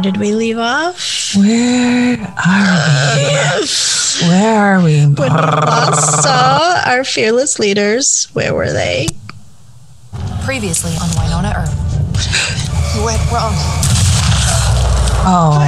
[0.00, 1.34] Where did we leave off?
[1.36, 4.28] Where are we?
[4.28, 5.00] Where are we?
[5.04, 9.08] When we last saw our fearless leaders, where were they?
[10.42, 11.68] Previously on Wynonna Earp.
[12.96, 13.52] You went wrong.
[15.28, 15.60] Oh.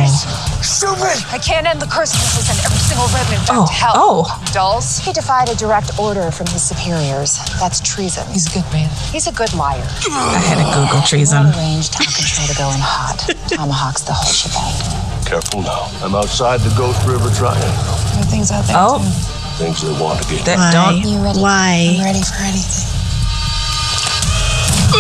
[0.62, 1.22] Stupid!
[1.30, 3.66] I can't end the curse unless I send every single revenant back Oh.
[3.66, 3.92] to hell.
[3.94, 4.41] Oh.
[4.52, 4.98] Dolls?
[4.98, 7.38] He defied a direct order from his superiors.
[7.58, 8.26] That's treason.
[8.32, 8.90] He's a good man.
[9.10, 9.80] He's a good liar.
[10.10, 11.46] I had to Google treason.
[11.56, 13.16] Arrange time control to go in hot.
[13.48, 14.76] Tomahawks the whole shebang.
[15.24, 15.88] Careful now.
[16.04, 17.64] I'm outside the Ghost River Triangle.
[18.12, 18.98] There are things out there Oh.
[19.00, 19.64] too.
[19.64, 20.44] Things they want to get.
[20.44, 20.72] That, Why?
[20.72, 21.00] don't.
[21.00, 21.40] You ready?
[21.40, 21.96] Why?
[21.96, 22.88] I'm ready for anything.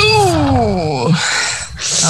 [0.00, 1.12] Ooh.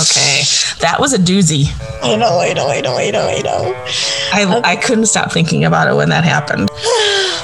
[0.03, 0.43] Okay.
[0.81, 1.67] That was a doozy.
[2.03, 3.75] I know, I know, I know, I know, I know.
[4.33, 6.69] I, I couldn't stop thinking about it when that happened.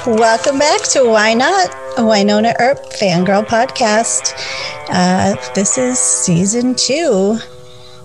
[0.07, 4.33] Welcome back to Why Not, a Wynonna Earp fangirl podcast.
[4.89, 7.37] Uh, this is season two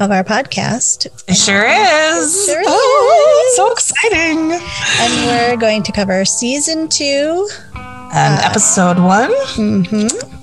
[0.00, 1.06] of our podcast.
[1.28, 2.46] It sure is.
[2.46, 4.52] Sure Oh, it's so exciting.
[5.00, 7.48] And we're going to cover season two.
[8.16, 9.32] And episode one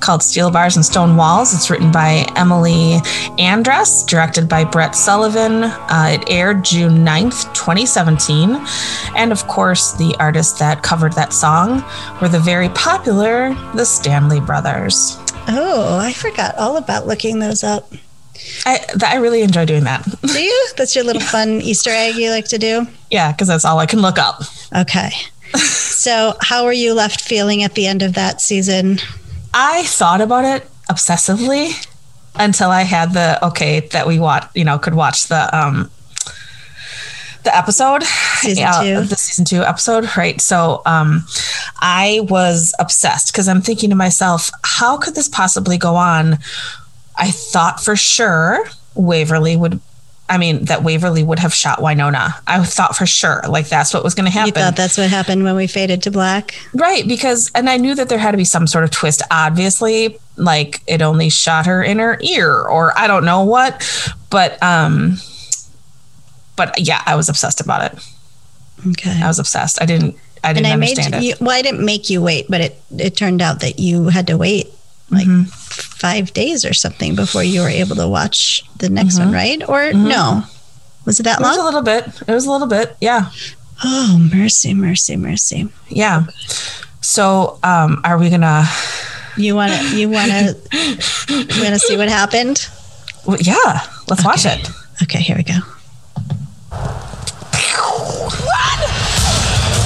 [0.01, 1.53] called Steel Bars and Stone Walls.
[1.53, 2.97] It's written by Emily
[3.39, 5.63] Andras, directed by Brett Sullivan.
[5.63, 8.57] Uh, it aired June 9th, 2017.
[9.15, 11.81] And of course, the artists that covered that song
[12.21, 15.17] were the very popular The Stanley Brothers.
[15.47, 17.89] Oh, I forgot all about looking those up.
[18.65, 20.03] I, th- I really enjoy doing that.
[20.25, 20.67] Do you?
[20.75, 22.87] That's your little fun Easter egg you like to do?
[23.11, 24.41] yeah, because that's all I can look up.
[24.75, 25.11] Okay.
[25.55, 28.99] So, how were you left feeling at the end of that season?
[29.53, 31.73] I thought about it obsessively
[32.35, 35.91] until I had the okay that we watch, you know, could watch the um
[37.43, 38.03] the episode
[38.39, 39.03] Season two.
[39.03, 40.39] the season two episode, right?
[40.39, 41.25] So um
[41.79, 46.39] I was obsessed because I'm thinking to myself, how could this possibly go on?
[47.15, 48.63] I thought for sure
[48.95, 49.79] Waverly would
[50.31, 52.33] I mean that Waverly would have shot Wynonna.
[52.47, 54.47] I thought for sure like that's what was going to happen.
[54.47, 56.55] You thought that's what happened when we faded to black?
[56.73, 59.21] Right, because and I knew that there had to be some sort of twist.
[59.29, 63.85] Obviously, like it only shot her in her ear, or I don't know what,
[64.29, 65.17] but um,
[66.55, 68.07] but yeah, I was obsessed about it.
[68.91, 69.21] Okay.
[69.21, 69.81] I was obsessed.
[69.81, 70.15] I didn't.
[70.45, 71.27] I didn't and I made understand it.
[71.27, 71.35] you.
[71.41, 74.37] Well, I didn't make you wait, but it it turned out that you had to
[74.37, 74.73] wait
[75.11, 75.43] like Mm-hmm.
[75.43, 79.25] five days or something before you were able to watch the next Mm-hmm.
[79.25, 79.61] one, right?
[79.69, 80.43] Or no?
[81.05, 81.53] Was it that long?
[81.53, 82.05] it was a little bit.
[82.27, 82.95] It was a little bit.
[83.01, 83.29] Yeah,
[83.83, 85.67] Oh, mercy, mercy, mercy!
[85.89, 86.25] yeah.
[87.01, 88.65] So, um, are we gonna?
[89.37, 89.97] You want to?
[89.97, 90.55] You want to?
[91.29, 92.67] you want to see what happened?
[93.25, 94.69] well, Yeah, let's watch it.
[95.01, 95.57] Okay, here we go.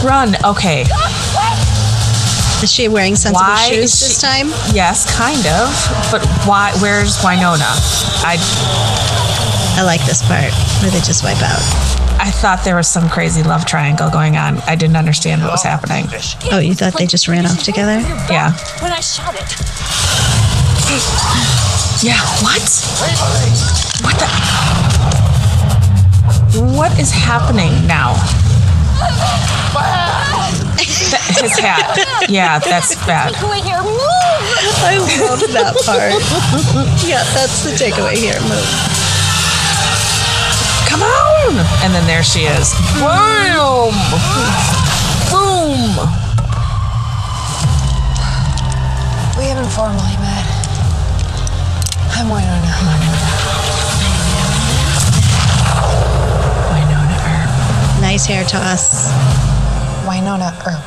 [0.04, 0.36] Run.
[0.44, 0.84] Okay.
[2.64, 4.48] Is she wearing sensible Why shoes is this time?
[4.74, 5.70] Yes, kind of.
[6.12, 6.72] But why?
[6.82, 7.68] Where's Winona?
[8.26, 8.38] I
[9.78, 10.52] I like this part
[10.82, 11.62] where they just wipe out.
[12.18, 14.58] I thought there was some crazy love triangle going on.
[14.68, 16.06] I didn't understand what was happening.
[16.52, 18.00] Oh, you thought they just ran off together?
[18.32, 18.54] Yeah.
[18.82, 19.46] When I shot it.
[22.02, 22.20] Yeah.
[22.42, 22.64] What?
[24.02, 24.28] What the?
[26.76, 28.16] What is happening now?
[30.78, 30.88] Th-
[31.42, 31.98] His hat.
[32.30, 33.34] Yeah, that's bad.
[33.50, 34.02] Wait here, move!
[34.84, 36.12] I love that part.
[37.08, 38.40] yeah, that's the takeaway here.
[38.48, 38.70] Move.
[40.90, 41.60] Come on!
[41.84, 42.74] And then there she is.
[43.00, 43.94] Boom!
[45.32, 45.82] Boom!
[49.38, 50.46] We haven't formally met.
[52.18, 52.72] I'm Wynonna.
[56.72, 58.02] Wynonna Earp.
[58.02, 59.45] Nice hair toss.
[60.06, 60.86] Wynonna Earp.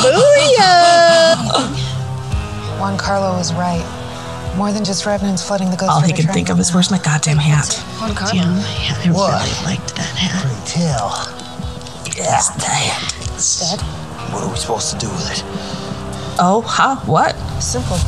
[0.00, 1.36] Booyah!
[2.80, 3.84] Juan Carlo was right.
[4.56, 6.90] More than just revenants flooding the ghost All he River can think of is, where's
[6.90, 7.68] my goddamn hat?
[7.68, 8.00] now.
[8.00, 8.34] Juan Carlo.
[8.34, 10.66] Yeah, yeah, I really liked that hat.
[10.66, 11.12] Tell.
[12.16, 12.40] Yeah.
[13.36, 13.80] Dead.
[14.32, 15.42] What are we supposed to do with it?
[16.38, 16.96] Oh, huh?
[17.04, 17.36] What?
[17.62, 17.98] Simple.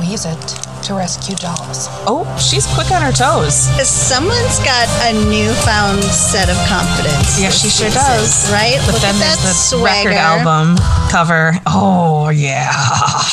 [0.00, 1.86] We use it to rescue dolls.
[2.06, 3.54] Oh, she's quick on her toes.
[3.86, 7.40] Someone's got a newfound set of confidence.
[7.40, 8.50] Yeah, she sure season, does.
[8.52, 8.78] Right?
[8.86, 10.08] But Look then at there's that the swagger.
[10.10, 10.76] record album
[11.10, 11.52] cover.
[11.66, 12.72] Oh yeah,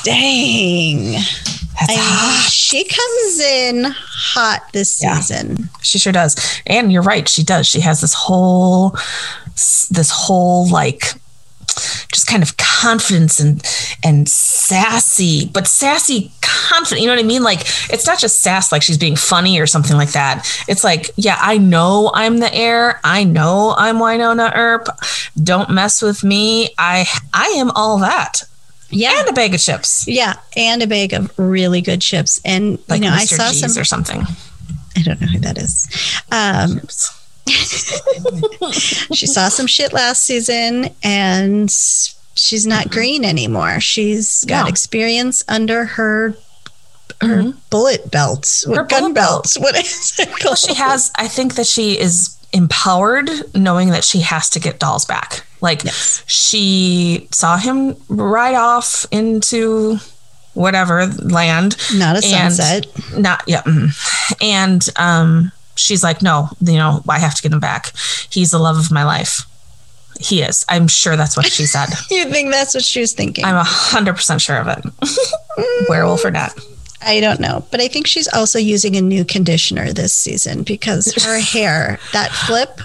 [0.03, 1.11] Dang.
[1.13, 2.49] that's I mean, hot.
[2.51, 5.19] she comes in hot this Yeah.
[5.19, 5.69] season.
[5.81, 6.35] She sure does.
[6.67, 7.67] And you're right, she does.
[7.67, 8.95] She has this whole,
[9.55, 11.13] this whole like,
[12.11, 13.63] just kind of confidence and
[14.03, 17.01] and sassy, but sassy confident.
[17.01, 17.43] You know what I mean?
[17.43, 17.61] Like
[17.91, 20.47] it's not just sass like she's being funny or something like that.
[20.67, 22.99] It's like, yeah, I know I'm the heir.
[23.03, 24.87] I know I'm Wynonna Earp.
[25.41, 26.69] Don't mess with me.
[26.77, 28.43] I I am all that.
[28.91, 29.19] Yeah.
[29.19, 32.41] and a bag of chips, Yeah, and a bag of really good chips.
[32.43, 33.35] And like you know, I Mr.
[33.37, 33.79] saw G's some.
[33.81, 34.21] or something.
[34.97, 35.87] I don't know who that is.
[36.31, 36.81] Um,
[38.71, 41.69] she saw some shit last season, and
[42.35, 43.79] she's not green anymore.
[43.79, 44.69] She's got No.
[44.69, 46.35] experience under her
[47.21, 49.59] her bullet belts, Her gun bullet belts.
[49.59, 50.43] What is it called?
[50.45, 51.11] Well, she has.
[51.15, 55.45] I think that she is empowered, knowing that she has to get dolls back.
[55.59, 56.23] Like Yes.
[56.27, 59.97] she saw him ride off into
[60.53, 62.87] whatever land, Not a sunset.
[63.17, 64.37] Not yeah, mm.
[64.41, 67.91] and um, she's like, no, you know, I have to get him back.
[68.29, 69.45] He's the love of my life.
[70.19, 70.65] He is.
[70.67, 71.87] I'm sure that's what she said.
[72.11, 73.45] You think that's what she was thinking?
[73.45, 74.83] I'm a hundred percent sure of it.
[75.89, 76.53] Werewolf or not.
[77.01, 81.13] I don't know, but I think she's also using a new conditioner this season because
[81.23, 82.81] her hair, that flip,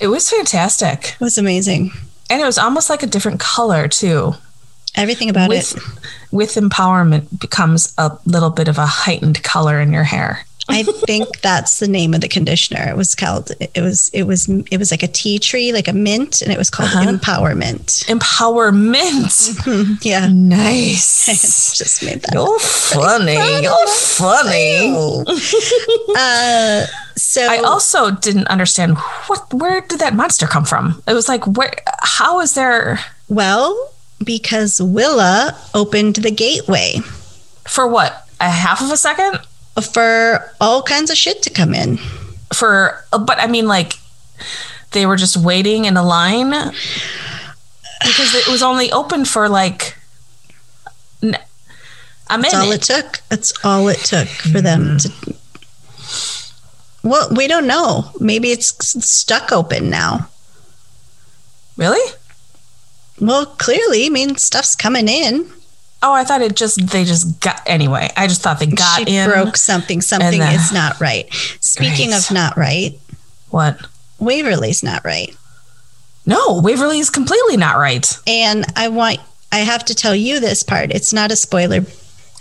[0.00, 1.90] It was fantastic, It was amazing.
[2.30, 4.32] and it was almost like a different color too.
[4.94, 5.82] Everything about with it.
[6.32, 10.46] with empowerment becomes a little bit of a heightened color in your hair.
[10.68, 12.88] I think that's the name of the conditioner.
[12.88, 13.50] It was called.
[13.60, 14.08] It was.
[14.12, 14.48] It was.
[14.70, 17.10] It was like a tea tree, like a mint, and it was called Uh-huh.
[17.10, 18.04] empowerment.
[18.06, 20.04] Empowerment.
[20.04, 21.26] Yeah, Nice.
[21.76, 22.34] just made that.
[22.34, 23.34] You're funny.
[23.62, 25.24] You're funny.
[26.16, 26.86] Uh,
[27.16, 31.02] so I also didn't understand what where did that monster come from?
[31.06, 31.72] It was like where
[32.02, 32.98] how is there
[33.28, 33.92] well
[34.22, 36.98] because Willa opened the gateway
[37.66, 38.26] for what?
[38.40, 39.38] A half of a second?
[39.80, 41.98] For all kinds of shit to come in.
[42.52, 43.94] For but I mean like
[44.90, 49.96] they were just waiting in a line because it was only open for like
[51.22, 51.38] n-
[52.30, 52.82] a That's all it minute.
[52.82, 53.22] took.
[53.28, 54.96] That's all it took for them hmm.
[54.98, 55.34] to.
[57.02, 58.10] Well, we don't know.
[58.20, 58.68] Maybe it's
[59.04, 60.28] stuck open now.
[61.76, 62.12] Really?
[63.20, 65.50] Well, clearly, I mean, stuff's coming in.
[66.02, 68.10] Oh, I thought it just they just got anyway.
[68.16, 69.28] I just thought they got she in.
[69.30, 70.00] broke something.
[70.00, 71.26] Something then- is not right.
[71.60, 72.18] Speaking Right.
[72.18, 72.98] of not right,
[73.50, 73.78] What?
[74.18, 75.34] Waverly's not right.
[76.26, 78.06] No, Waverly is completely not right.
[78.26, 79.18] And I want,
[79.50, 80.92] I have to tell you this part.
[80.92, 81.80] It's not a spoiler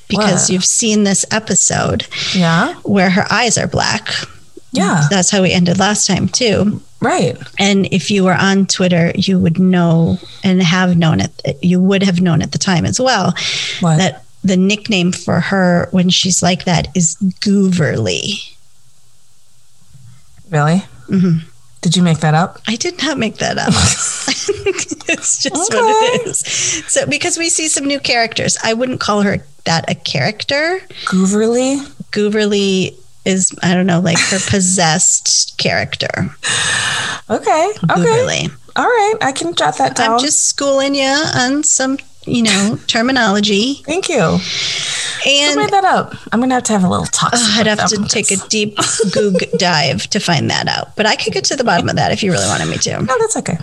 [0.07, 0.49] because What?
[0.49, 2.73] you've seen this episode Yeah.
[2.83, 4.13] where her eyes are black.
[4.71, 5.07] Yeah.
[5.09, 6.81] That's how we ended last time, too.
[7.01, 7.35] Right.
[7.59, 11.57] And if you were on Twitter, you would know and have known it.
[11.61, 13.33] You would have known at the time as well
[13.79, 13.97] What?
[13.97, 18.53] that the nickname for her when she's like that is Gooverly.
[20.49, 20.83] really?
[21.09, 21.41] Mhm.
[21.81, 22.61] Did you make that up?
[22.67, 23.69] I did not make that up.
[25.09, 26.37] it's just what it is.
[26.87, 30.79] So, because we see some new characters, I wouldn't call her that a character.
[31.05, 31.79] Gooverly?
[32.11, 32.95] Gooverly
[33.25, 36.09] is, I don't know, like her possessed character.
[37.29, 37.71] Okay.
[37.83, 38.01] Okay.
[38.01, 38.51] Gooverly.
[38.75, 39.15] All right.
[39.21, 40.11] I can jot that down.
[40.13, 43.75] I'm just schooling you on some, you know, terminology.
[43.85, 44.19] Thank you.
[44.21, 46.15] Who And made that up?
[46.31, 47.33] I'm gonna have to have a little talk.
[47.33, 48.77] uh, I'd have to take a deep
[49.13, 50.95] goog dive to find that out.
[50.95, 53.01] But I could get to the bottom of that if you really wanted me to.
[53.03, 53.57] No, that's okay.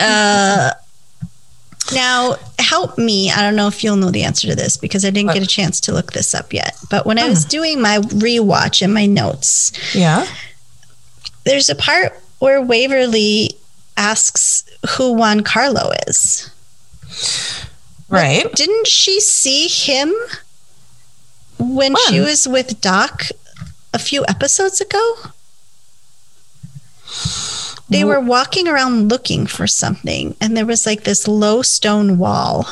[0.00, 0.72] Uh,
[1.96, 3.30] now, help me.
[3.30, 5.46] I don't know if you'll know the answer to this because I didn't get a
[5.46, 6.76] chance to look this up yet.
[6.90, 7.48] But when I was hmm.
[7.48, 10.26] doing my rewatch and my notes, Yeah.
[11.44, 13.56] there's a part where Waverly
[13.96, 16.50] asks who Juan Carlo is.
[18.08, 18.52] Right.
[18.54, 20.14] Didn't she see him
[21.58, 23.24] when she was with Doc
[23.92, 25.16] a few episodes ago?
[27.88, 32.66] They were walking around looking for something, and there was like this low stone wall.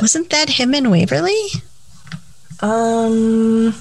[0.00, 1.48] Wasn't that him in Waverly?
[2.60, 3.74] Um.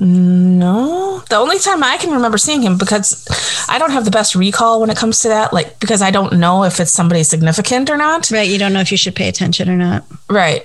[0.00, 3.26] No, the only time I can remember seeing him because
[3.68, 6.34] I don't have the best recall when it comes to that, like because I don't
[6.34, 8.30] know if it's somebody significant or not.
[8.30, 10.04] Right, you don't know if you should pay attention or not.
[10.28, 10.64] Right.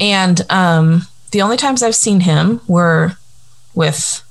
[0.00, 3.16] And um, the only times I've seen him were
[3.74, 4.22] with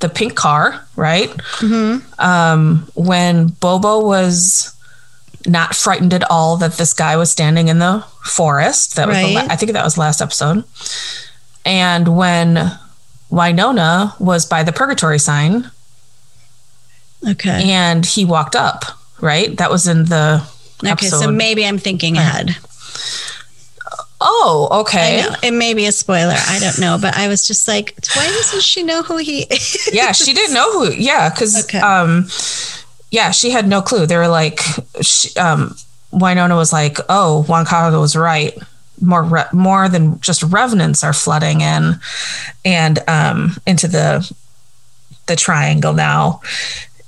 [0.00, 1.30] the pink car, right?
[2.18, 4.74] Um, when Bobo was
[5.46, 8.96] not frightened at all that this guy was standing in the forest.
[8.96, 10.64] That was the la- I think that was the last episode.
[11.64, 12.70] And when
[13.30, 15.70] Wynonna was by the purgatory sign
[17.26, 17.70] Okay.
[17.70, 18.84] and he walked up,
[19.20, 19.56] right?
[19.56, 20.42] That was in the
[20.84, 22.56] Okay, so maybe I'm thinking ahead.
[24.20, 25.24] Oh, okay.
[25.42, 26.34] It may be a spoiler.
[26.36, 26.98] I don't know.
[27.00, 29.88] But I was just like, why doesn't she know who he is?
[29.92, 30.92] yeah, she didn't know who.
[30.92, 31.78] Yeah, because Okay.
[31.80, 32.26] um,
[33.10, 34.06] yeah, she had no clue.
[34.06, 34.60] They were like,
[35.00, 35.74] she, um,
[36.12, 38.56] Wynonna was like, "Oh, Juan Carlos was right.
[39.00, 41.98] More re- more than just revenants are flooding in,
[42.64, 44.30] and um, into the
[45.26, 46.40] the triangle now."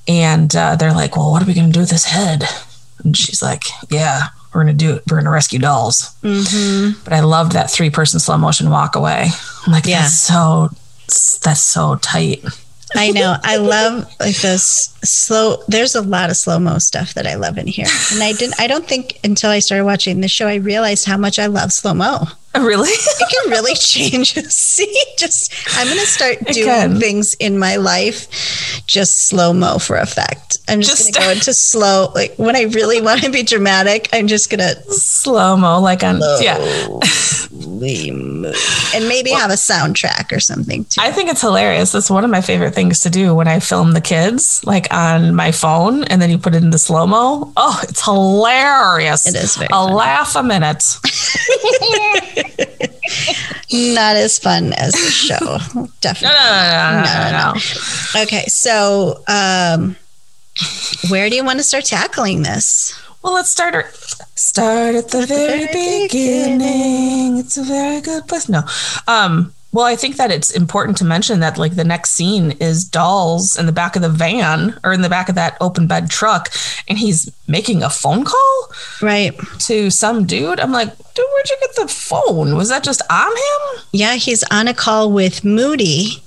[0.09, 2.45] And uh, they're like, "Well, what are we going to do with this head?"
[3.05, 5.03] And she's like, "Yeah, we're gonna do it.
[5.11, 6.15] We're gonna rescue dolls.
[6.23, 7.03] Mm-hmm.
[7.05, 9.29] But I loved that three person slow motion walk away.
[9.67, 10.03] I'm like, Yeah.
[10.03, 10.69] that's so
[11.43, 12.45] that's so tight.
[12.95, 13.37] I know.
[13.43, 14.63] I love like those
[15.03, 15.63] slow.
[15.69, 18.61] There's a lot of slow mo stuff that I love in here, and I didn't.
[18.61, 21.73] I don't think until I started watching the show I realized how much I love
[21.73, 22.27] slow mo.
[22.55, 22.91] Oh, really?
[23.23, 24.35] It can really change.
[24.51, 27.01] See, just I'm gonna start It doing can.
[27.01, 28.29] things in my life
[28.87, 30.59] just slow mo for effect.
[30.69, 32.13] I'm just, Just- gonna go into slow.
[32.15, 36.21] Like when I really want to be dramatic, I'm just gonna slow mo, like on
[36.41, 36.59] yeah.
[37.83, 41.01] And maybe have a soundtrack or something too.
[41.01, 41.93] I think it's hilarious.
[41.93, 45.35] That's one of my favorite things to do when I film the kids, like on
[45.35, 47.53] my phone, and then you put it into slow mo.
[47.57, 49.27] Oh, it's hilarious.
[49.27, 49.95] It is very a funny.
[49.95, 50.85] laugh a minute.
[53.73, 55.59] Not as fun as the show,
[56.01, 56.37] definitely.
[56.37, 57.53] no, no, no, no, No, no, no,
[58.15, 58.23] no.
[58.23, 59.97] Okay, so um,
[61.09, 62.95] where do you want to start tackling this?
[63.23, 63.75] Well, let's start.
[63.75, 63.85] Our,
[64.35, 67.39] start at the very, very beginning.
[67.39, 68.49] It's a very good place.
[68.49, 68.63] No,
[69.07, 69.55] um.
[69.75, 73.59] Well, I think that it's important to mention that like the next scene is dolls
[73.59, 76.51] in the back of the van or in the back of that open bed truck,
[76.89, 78.69] and he's making a phone call.
[79.01, 79.33] Right.
[79.61, 80.61] to some dude.
[80.61, 82.55] I'm like, dude, where'd you get the phone?
[82.55, 83.85] Was that just on him?
[83.93, 86.23] Yeah, he's on a call with Moody,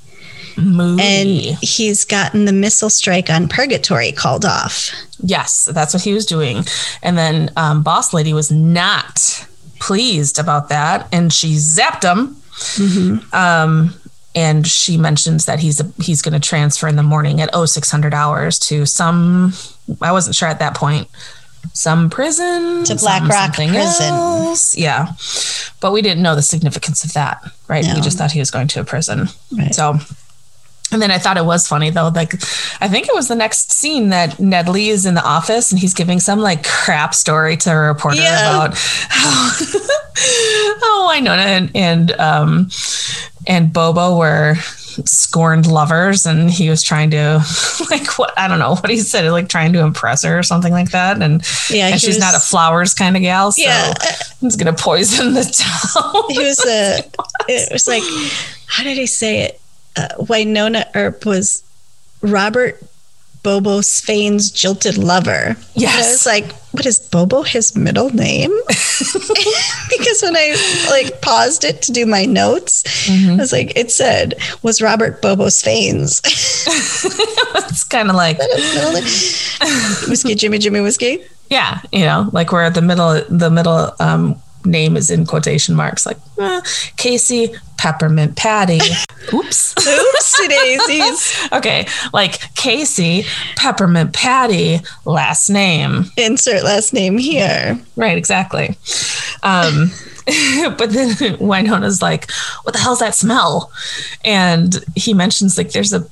[0.57, 1.29] And
[1.61, 4.91] he's gotten the missile strike on Purgatory called off.
[5.21, 6.63] yes, that's what he was doing.
[7.03, 9.47] And then um, Boss Lady was not
[9.79, 12.37] pleased about that, and she zapped him.
[13.33, 13.93] Um,
[14.33, 18.13] and she mentions that he's a, he's going to transfer in the morning at 0600
[18.13, 19.53] hours to some.
[20.01, 21.07] I wasn't sure at that point.
[21.73, 23.73] Some prison To Black some Rock prison.
[24.13, 24.77] else.
[24.77, 25.07] Yeah,
[25.81, 27.83] but we didn't know the significance of that, right?
[27.85, 27.95] No.
[27.95, 29.27] We just thought he was going to a prison.
[29.57, 29.73] Right.
[29.73, 29.95] So,
[30.91, 32.09] and then I thought it was funny though.
[32.09, 32.33] Like,
[32.81, 35.93] I think it was the next scene that Nedley is in the office and he's
[35.93, 38.49] giving some like crap story to a reporter Yeah.
[38.65, 39.49] about how,
[40.15, 42.69] how Wynonna and and um
[43.47, 44.55] and Bobo were
[45.05, 47.43] scorned lovers and he was trying to
[47.89, 50.71] like what I don't know what he said like trying to impress her or something
[50.71, 53.93] like that and Yeah, and she's was- not a flowers kind of gal so Yeah.
[54.39, 55.43] he's gonna poison the
[55.93, 56.99] town He was a.
[57.47, 58.01] It was like,
[58.65, 59.59] how did he say it?
[59.97, 61.63] Uh, Wynonna Earp was
[62.21, 62.81] Robert
[63.43, 65.55] Bobo Svane's jilted lover.
[65.75, 65.93] Yes.
[65.93, 68.49] And I was like, what is Bobo his middle name?
[68.67, 74.33] because when I like paused it to do my notes, I was like, it said
[74.63, 76.21] was Robert Bobo Svane's
[77.67, 78.39] it's kind of like.
[80.09, 81.23] Whiskey Jimmy Jimmy Whiskey.
[81.49, 86.05] Yeah, you know, like where the middle the middle um name is in quotation marks,
[86.05, 86.61] like eh,
[86.97, 88.79] Casey Peppermint Patty.
[89.33, 89.73] Oops.
[89.75, 91.49] Oopsie daisies.
[91.51, 96.05] okay, like Casey Peppermint Patty last name.
[96.17, 97.79] Insert last name here.
[97.95, 98.77] Right, exactly.
[99.43, 99.91] Um
[100.77, 102.31] but then Wynonna's like,
[102.63, 103.71] "What the hell's that smell?"
[104.23, 106.07] And he mentions like there's a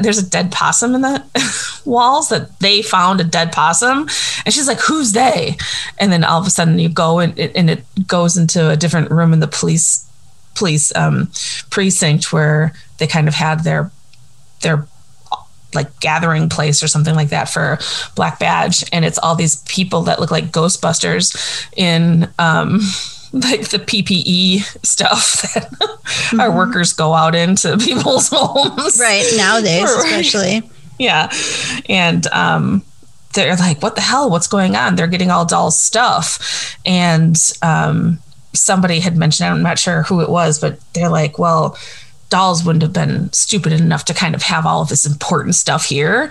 [0.00, 4.08] there's a dead possum in the walls that they found a dead possum,
[4.44, 5.56] and she's like, "Who's they?"
[5.98, 8.76] And then all of a sudden you go and it, and it goes into a
[8.76, 10.08] different room in the police
[10.54, 11.30] police um,
[11.70, 13.90] precinct where they kind of had their
[14.62, 14.86] their
[15.74, 17.78] like gathering place or something like that for
[18.14, 21.36] Black Badge, and it's all these people that look like Ghostbusters
[21.76, 22.80] in um,
[23.40, 29.24] like the PPE stuff that our workers go out into people's homes, Right.
[29.36, 30.04] Nowadays, Right.
[30.04, 30.70] especially.
[30.98, 31.30] yeah,
[31.88, 32.82] and um,
[33.34, 34.30] they're like, "What the hell?
[34.30, 38.18] What's going on?" They're getting all doll stuff, and um,
[38.54, 41.76] somebody had mentioned, I'm not sure who it was, but they're like, "Well."
[42.28, 45.84] Dolls wouldn't have been stupid enough to kind of have all of this important stuff
[45.84, 46.28] here.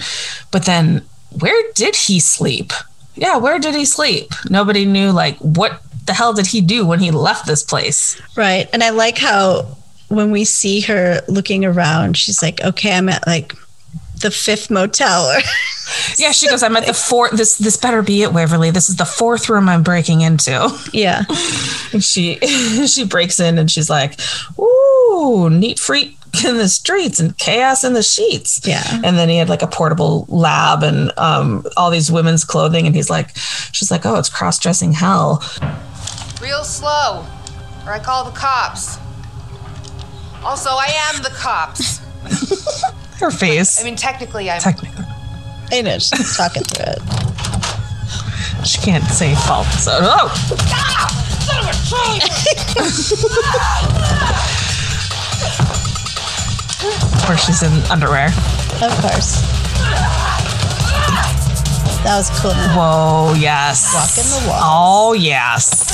[0.51, 1.01] But then,
[1.39, 2.73] where did he sleep?
[3.15, 4.29] Yeah, where did he sleep?
[4.49, 8.19] Nobody knew, like, what the hell did he do when he left this place?
[8.35, 8.69] Right.
[8.73, 13.25] And I like how when we see her looking around, she's like, okay, I'm at
[13.25, 13.53] like
[14.21, 15.39] the fifth motel.
[16.17, 17.33] Yeah, she goes, I'm at the fourth.
[17.33, 18.71] This this better be it, Waverly.
[18.71, 20.67] This is the fourth room I'm breaking into.
[20.93, 21.23] yeah.
[21.93, 22.35] And she
[22.87, 24.19] she breaks in and she's like,
[24.59, 28.83] "Ooh, neat freak in the streets and chaos in the sheets." Yeah.
[29.03, 32.95] And then he had like a portable lab and um, all these women's clothing, and
[32.95, 33.37] he's like,
[33.71, 35.43] "She's like, oh, it's cross dressing hell."
[36.41, 37.25] Real slow,
[37.85, 38.97] or I call the cops.
[40.43, 41.99] Also, I am the cops.
[43.19, 43.81] Her face.
[43.81, 44.61] I mean, technically, I'm.
[44.61, 45.05] Technically,
[45.71, 48.67] I know, she's talking through it.
[48.67, 49.67] she can't say fault.
[49.67, 50.31] So, oh,
[57.25, 58.27] course, she's in underwear.
[58.81, 59.41] Of course.
[62.05, 62.53] That was cool.
[62.53, 63.89] Whoa, yes.
[63.89, 64.61] Walking the walls.
[64.63, 65.89] Oh, yes.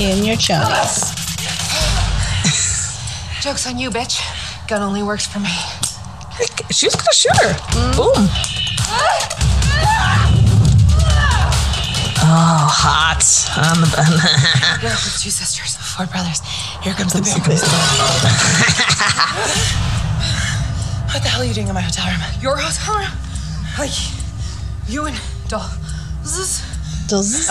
[0.00, 1.12] In your chonies.
[3.42, 4.24] Joke's on you, bitch.
[4.68, 5.52] Gun only works for me.
[6.70, 7.52] She's gonna shoot her.
[7.92, 8.24] Boom.
[12.24, 13.20] Oh, hot
[13.68, 13.88] on the
[14.80, 16.40] You're with two sisters, four brothers.
[16.80, 17.36] Here comes the boom.
[21.12, 22.22] what the hell are you doing in my hotel room?
[22.40, 23.12] Your hotel room?
[23.78, 23.92] Like,
[24.88, 25.20] you and
[25.54, 25.70] Doll.
[26.22, 26.62] This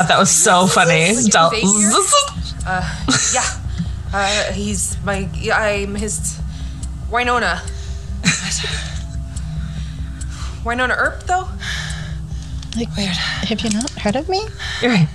[0.07, 1.15] That was so funny.
[1.15, 1.91] Like Del- Xavier?
[3.33, 3.43] Yeah.
[4.13, 5.29] Uh, he's my.
[5.53, 6.39] I'm his.
[7.10, 7.62] Wynonna.
[10.63, 11.48] Wynonna Earp, though?
[12.75, 13.10] like, Weird.
[13.10, 14.41] have you not heard of me?
[14.81, 15.07] You're right.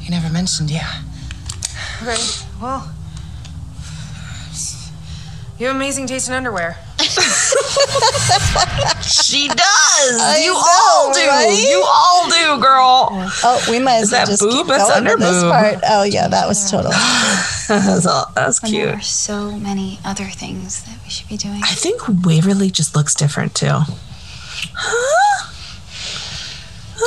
[0.00, 0.80] You never mentioned you.
[2.02, 2.16] Okay,
[2.60, 2.90] well.
[5.58, 6.76] You have amazing taste in underwear.
[9.02, 10.20] She does.
[10.20, 11.20] I you know, all do.
[11.26, 11.66] right?
[11.68, 13.08] You all do, girl.
[13.42, 14.52] Oh, we might as Is well that just boob?
[14.52, 15.78] keep That's going with this part.
[15.88, 16.90] Oh yeah, that was total.
[17.70, 18.98] That's, all, that's When there cute.
[18.98, 21.60] are so many other things that we should be doing.
[21.62, 23.68] I think Waverly just looks different too.
[23.70, 25.46] Huh?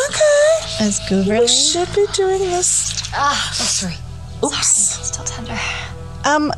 [0.09, 0.85] Okay.
[0.85, 2.93] As We should be doing this.
[3.13, 3.95] Ah, oh, sorry.
[4.43, 4.65] Oops.
[4.67, 5.57] Still tender.
[6.23, 6.53] Um,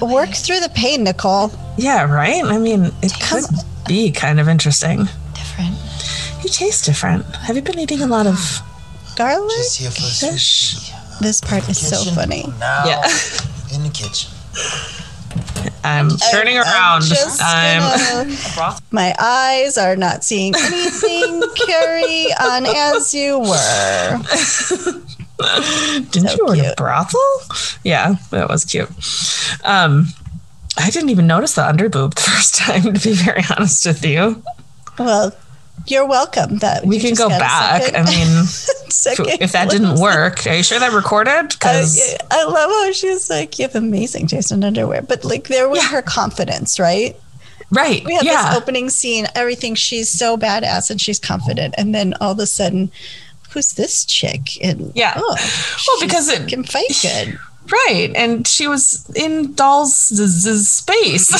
[0.00, 1.50] work through the pain, Nicole.
[1.76, 2.44] Yeah, right?
[2.44, 3.44] I mean, it could
[3.86, 5.04] be kind of interesting.
[5.34, 5.76] Different.
[6.42, 7.24] You taste different.
[7.36, 8.60] Have you been eating a lot of
[9.16, 9.50] Garlic.
[9.56, 10.92] Just here for fish?
[11.20, 12.44] This part is so funny.
[12.60, 13.02] Now, Yeah.
[13.74, 14.30] in the kitchen.
[15.84, 17.02] I'm turning I'm around.
[17.02, 21.42] just I'm gonna- my eyes are not seeing anything.
[21.66, 24.20] Carry on as you were.
[26.10, 26.76] Didn't So you order cute.
[26.76, 27.20] brothel?
[27.84, 28.88] Yeah, that was cute.
[29.64, 30.06] Um,
[30.76, 34.42] I didn't even notice the underboob the first time, to be very honest with you.
[34.98, 35.32] Well,
[35.86, 36.58] you're welcome.
[36.58, 37.82] That We can go back.
[37.82, 38.44] second- I mean,
[38.90, 41.30] second if that didn't work, are you sure that recorded?
[41.30, 45.02] I, Because I love how she's like, you have amazing taste in underwear.
[45.02, 47.16] But like, there was her confidence, right?
[47.70, 49.74] right, We have yeah, this opening scene, everything.
[49.76, 51.74] She's so badass and she's confident.
[51.78, 52.90] And then all of a sudden,
[53.50, 54.58] who's this chick?
[54.62, 55.14] And Yeah.
[55.16, 55.36] oh,
[55.88, 57.38] Well, because it- can fight good.
[57.70, 58.12] right.
[58.14, 61.28] And she was in Doll's z- z- space.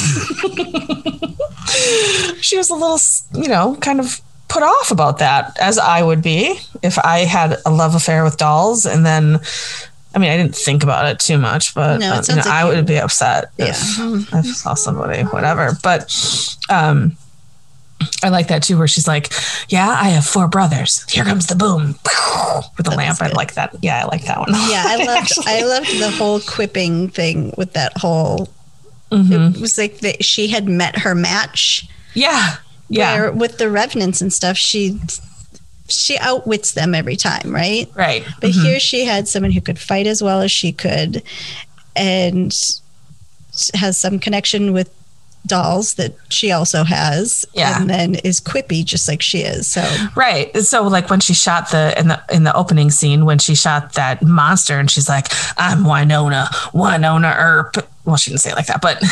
[2.41, 2.99] she was a little,
[3.43, 7.59] you know, kind of put off about that, as I would be if I had
[7.67, 9.41] a love affair with dolls, and then.
[10.15, 12.47] I mean, I didn't think about it too much, but No, uh, you know, like
[12.51, 13.67] I would be upset Yeah.
[13.77, 15.77] if I saw somebody, whatever.
[15.83, 16.11] But
[16.71, 17.15] um,
[18.23, 19.33] I like that too, where she's like,
[19.69, 21.05] "Yeah, I have four brothers.
[21.11, 21.99] Here comes the boom
[22.77, 23.75] with the lamp." I like that.
[23.83, 24.51] Yeah, I like that one.
[24.51, 28.49] Yeah, I loved I loved the whole quipping thing with that whole
[29.13, 29.55] Mhm.
[29.57, 31.89] it was like that she had met her match.
[32.15, 32.57] Yeah,
[32.91, 35.01] yeah, Where with the revenants and stuff, she
[35.89, 37.89] she outwits them every time, right?
[37.95, 38.23] right.
[38.41, 38.63] But Mhm.
[38.63, 41.23] here she had someone who could fight as well as she could
[41.97, 42.53] and
[43.75, 44.91] has some connection with
[45.49, 47.81] dolls that she also has Yeah.
[47.81, 49.67] and then is quippy just like she is.
[49.67, 49.83] So
[50.15, 50.57] Right.
[50.59, 53.95] So like when she shot the in the in the opening scene when she shot
[53.95, 57.77] that monster and she's like, I'm Wynonna, Wynonna Earp.
[58.05, 59.03] Well, she didn't say it like that, but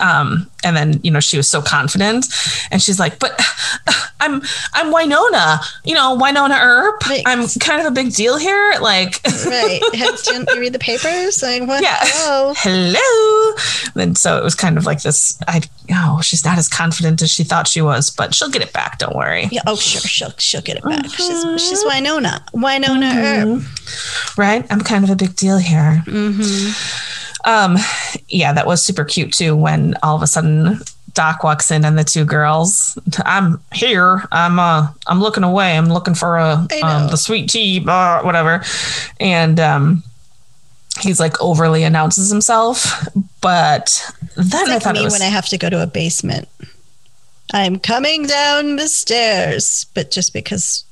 [0.00, 2.26] um and then you know she was so confident
[2.70, 3.38] and she's like, But
[4.20, 4.42] I'm
[4.74, 7.06] I'm Wynonna, you know, Wynonna Earp.
[7.06, 7.22] Right.
[7.26, 8.74] I'm kind of a big deal here.
[8.80, 9.80] Like right.
[9.92, 11.42] Didn't you read the papers?
[11.42, 11.82] Like what?
[11.82, 11.96] Yeah.
[12.00, 12.54] Hello.
[12.56, 13.56] hello.
[13.96, 17.30] And so it was kind of like this I oh, she's not as confident as
[17.30, 19.48] she thought she was, but she'll get it back, don't worry.
[19.50, 21.04] Yeah, oh sure, she'll she'll get it back.
[21.04, 21.56] Mm-hmm.
[21.56, 22.44] She's she's Wynonna.
[22.52, 24.38] Wynonna Earp.
[24.38, 24.66] right?
[24.70, 26.02] I'm kind of a big deal here.
[27.44, 27.76] Um,
[28.28, 29.56] yeah, that was super cute too.
[29.56, 30.80] When all of a sudden
[31.14, 34.22] Doc walks in and the two girls, I'm here.
[34.30, 35.76] I'm uh, I'm looking away.
[35.76, 38.62] I'm looking for a um, the sweet tea, blah, whatever,
[39.18, 40.02] and um.
[41.00, 43.08] He's like overly announces himself,
[43.40, 46.48] but then I Like thought me was when I have to go to a basement.
[47.52, 50.84] I'm coming down the stairs, but just because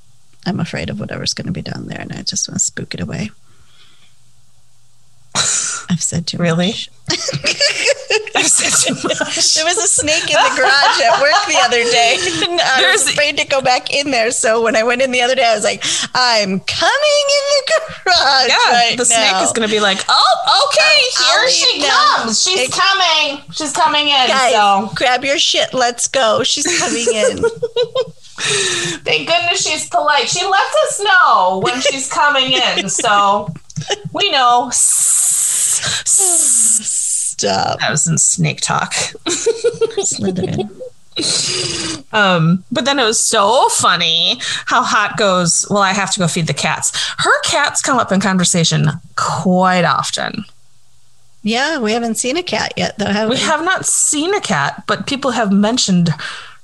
[0.46, 2.94] I'm afraid of whatever's going to be down there, and I just want to spook
[2.94, 3.30] it away.
[5.90, 6.68] I've said too Really?
[6.68, 6.90] much.
[7.10, 7.60] I much.
[8.28, 12.16] There was a snake in the garage at work the other day.
[12.48, 14.30] And I was afraid to go back in there.
[14.30, 17.72] So when I went in the other day, I was like, I'm coming in the
[18.04, 18.48] garage.
[18.48, 22.14] Yeah, right the snake is going to be like, oh, okay, I'll here she now.
[22.16, 22.42] comes.
[22.42, 23.42] She's It- coming.
[23.52, 24.26] She's coming in.
[24.28, 25.74] Guys, so grab your shit.
[25.74, 26.42] Let's go.
[26.42, 27.44] She's coming in.
[29.04, 30.28] Thank goodness she's polite.
[30.28, 33.52] She lets us know when she's coming in, so
[34.14, 34.70] we know.
[37.38, 37.80] Stop.
[37.80, 38.92] That was in snake talk.
[40.04, 40.70] Slytherin.
[42.12, 46.28] Um, but then it was so funny how Haught goes, Well, I have to go
[46.28, 46.92] feed the cats.
[47.18, 50.44] Her cats come up in conversation quite often.
[51.42, 53.36] Yeah, we haven't seen a cat yet, though, have we?
[53.36, 56.10] We have not seen a cat, but people have mentioned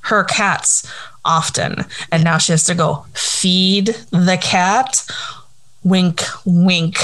[0.03, 0.91] her cats
[1.25, 1.85] often.
[2.13, 5.07] And now she has to go feed the cat.
[5.85, 6.99] Wink, wink.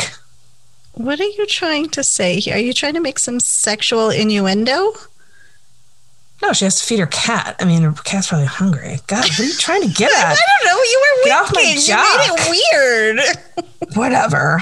[1.01, 2.57] What are you trying to say here?
[2.57, 4.93] Are you trying to make some sexual innuendo?
[6.43, 7.57] No, she has to feed her cat.
[7.61, 8.99] I mean, her cat's probably hungry.
[9.07, 10.33] God, what are you trying to get at?
[10.33, 10.83] I don't know.
[10.83, 11.61] You were Get off my.
[11.61, 13.21] You made it weird.
[13.95, 14.61] Whatever.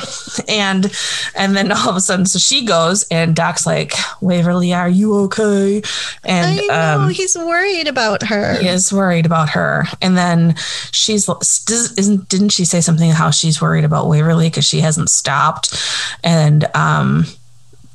[0.48, 0.92] And
[1.34, 5.14] and then all of a sudden, so she goes, and Doc's like, Waverly, are you
[5.24, 5.82] okay?
[6.24, 7.04] And I know.
[7.04, 8.58] um, he's worried about her.
[8.58, 9.84] he is worried about her.
[10.00, 10.54] And then
[10.92, 15.76] she's isn't didn't she say something how she's worried about Waverly because she hasn't stopped?
[16.22, 17.24] And um,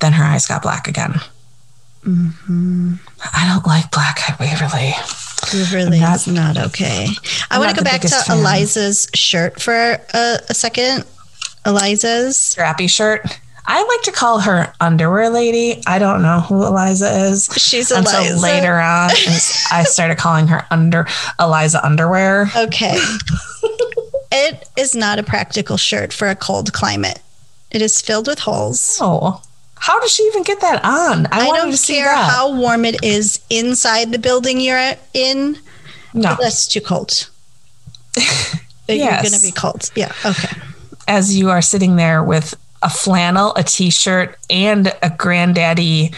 [0.00, 1.14] then her eyes got black again.
[2.04, 2.94] Mm-hmm.
[3.34, 4.94] I don't like black eyed Waverly.
[5.72, 7.06] Really, I'm not okay.
[7.50, 8.38] I I'm want to go back to fan.
[8.38, 11.04] Eliza's shirt for a, a second.
[11.66, 12.36] Eliza's.
[12.36, 13.22] Strappy shirt.
[13.66, 15.82] I like to call her underwear lady.
[15.86, 17.48] I don't know who Eliza is.
[17.56, 18.42] She's until Eliza.
[18.42, 19.10] later on.
[19.72, 21.06] I started calling her under
[21.40, 22.50] Eliza underwear.
[22.54, 22.96] Okay.
[24.32, 27.20] it is not a practical shirt for a cold climate.
[27.70, 28.98] It is filled with holes.
[29.00, 29.42] Oh,
[29.84, 31.26] how does she even get that on?
[31.26, 35.58] I, I, don't to see care how warm it is inside the building you're in.
[36.14, 37.28] no, That's too cold.
[38.88, 39.90] You're going to be cold.
[39.94, 40.12] Yeah.
[40.24, 40.56] Okay.
[41.06, 46.12] as you are sitting there with a flannel, a t-shirt, and a granddaddy,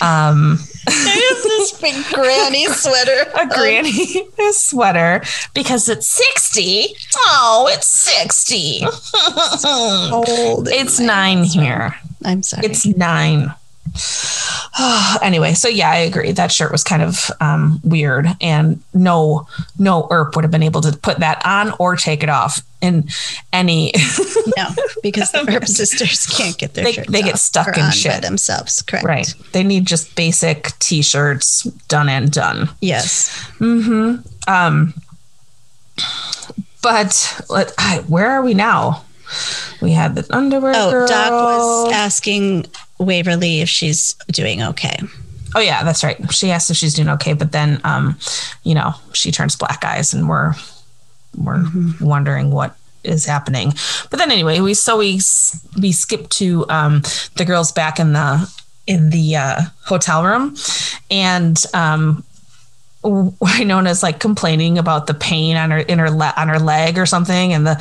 [0.00, 3.30] um, this big granny sweater.
[3.40, 5.22] a granny sweater
[5.54, 6.96] because it's sixty.
[7.16, 8.80] Oh, it's sixty.
[10.10, 10.68] Cold.
[10.68, 11.94] it's nine here.
[12.24, 12.66] I'm sorry.
[12.66, 13.52] It's nine.
[15.22, 16.32] anyway, so yeah, I agree.
[16.32, 19.46] That shirt was kind of um, weird, and no,
[19.78, 23.08] no Earp would have been able to put that on or take it off in
[23.52, 23.92] any.
[24.56, 24.68] no,
[25.02, 28.22] because the Earp sisters can't get their They- shirts they get stuck in shit.
[28.22, 28.82] themselves.
[28.82, 29.04] Correct.
[29.04, 29.34] right?
[29.52, 32.70] They need just basic t-shirts, done and done.
[32.80, 33.36] Yes.
[33.58, 34.16] Hmm.
[34.46, 34.94] Um,
[36.82, 39.04] but let, I, where are we now?
[39.80, 40.72] We had the underwear.
[40.76, 41.06] Oh, girl.
[41.06, 42.66] Doc was asking
[42.98, 44.96] Waverly if she's doing okay.
[45.54, 46.16] Oh yeah, that's right.
[46.32, 48.18] She asked if she's doing okay, but then, um,
[48.64, 50.54] you know, she turns black eyes, and we're
[51.36, 52.04] we're Mm-hmm.
[52.04, 53.74] wondering what is happening.
[54.10, 55.20] But then anyway, we so we
[55.80, 57.02] we skip to um,
[57.36, 58.48] the girls back in the
[58.86, 60.56] in the uh, hotel room,
[61.10, 62.24] and um,
[63.42, 67.06] Wynonna's like complaining about the pain on her in her le- on her leg or
[67.06, 67.72] something, and the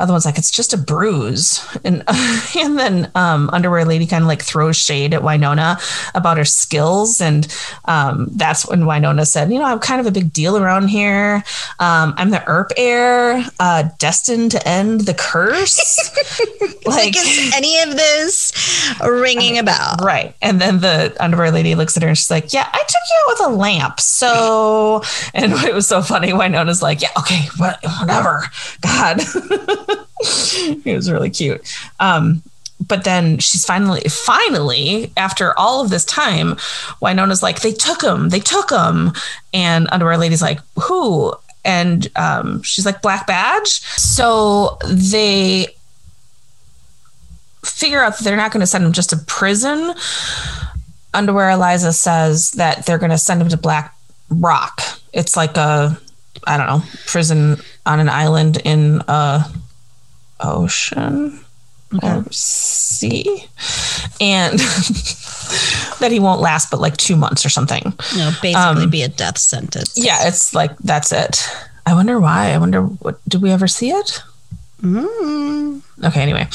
[0.00, 2.02] other one's like, "It's just a bruise." And
[2.56, 5.78] and then um, underwear lady kind of like throws shade at Wynonna
[6.14, 7.46] about her skills, and
[7.84, 11.44] um, that's when Wynonna said, "You know, I'm kind of a big deal around here.
[11.78, 16.10] Um, I'm the Earp heir, uh, destined to end the curse."
[16.84, 18.52] Like, is any of this
[19.00, 19.96] ringing a bell?
[20.02, 20.34] Right.
[20.42, 23.16] And then the underwear lady looks at her and she's like, Yeah, I took you
[23.20, 24.00] out with a lamp.
[24.00, 24.61] So,
[25.34, 26.32] and it was so funny.
[26.32, 28.44] Wynonna's like, Yeah, okay, what, whatever.
[28.80, 29.20] God.
[30.20, 31.60] it was really cute.
[32.00, 32.42] Um,
[32.86, 36.56] but then she's finally, finally, after all of this time,
[37.00, 38.30] Wynonna's like, They took him.
[38.30, 39.12] They took him.
[39.54, 41.34] And underwear lady's like, Who?
[41.64, 43.80] And um, she's like, Black Badge.
[43.80, 45.68] So they
[47.64, 49.94] figure out that they're not going to send him just to prison.
[51.14, 53.94] Underwear Eliza says that they're going to send him to Black
[54.32, 54.80] Rock.
[55.12, 55.98] It's like a,
[56.46, 59.44] I don't know, prison on an island in a
[60.40, 61.40] ocean
[62.02, 63.44] or sea,
[64.20, 64.58] and
[66.00, 67.92] that he won't last but like two months or something.
[68.16, 69.94] Know, basically be a death sentence.
[69.96, 71.46] Yeah, it's like that's it.
[71.84, 72.52] I wonder why.
[72.52, 74.22] I wonder what did we ever see it?
[74.80, 75.82] Mm.
[76.04, 76.48] Okay, anyway.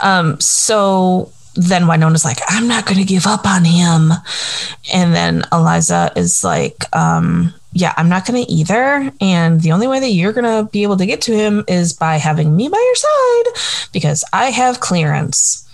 [0.00, 4.12] Um, so then Wynonna's like, I'm not going to give up on him.
[4.92, 9.12] And then Eliza is like, um, yeah, I'm not going to either.
[9.20, 11.92] And the only way that you're going to be able to get to him is
[11.92, 15.68] by having me by your side because I have clearance.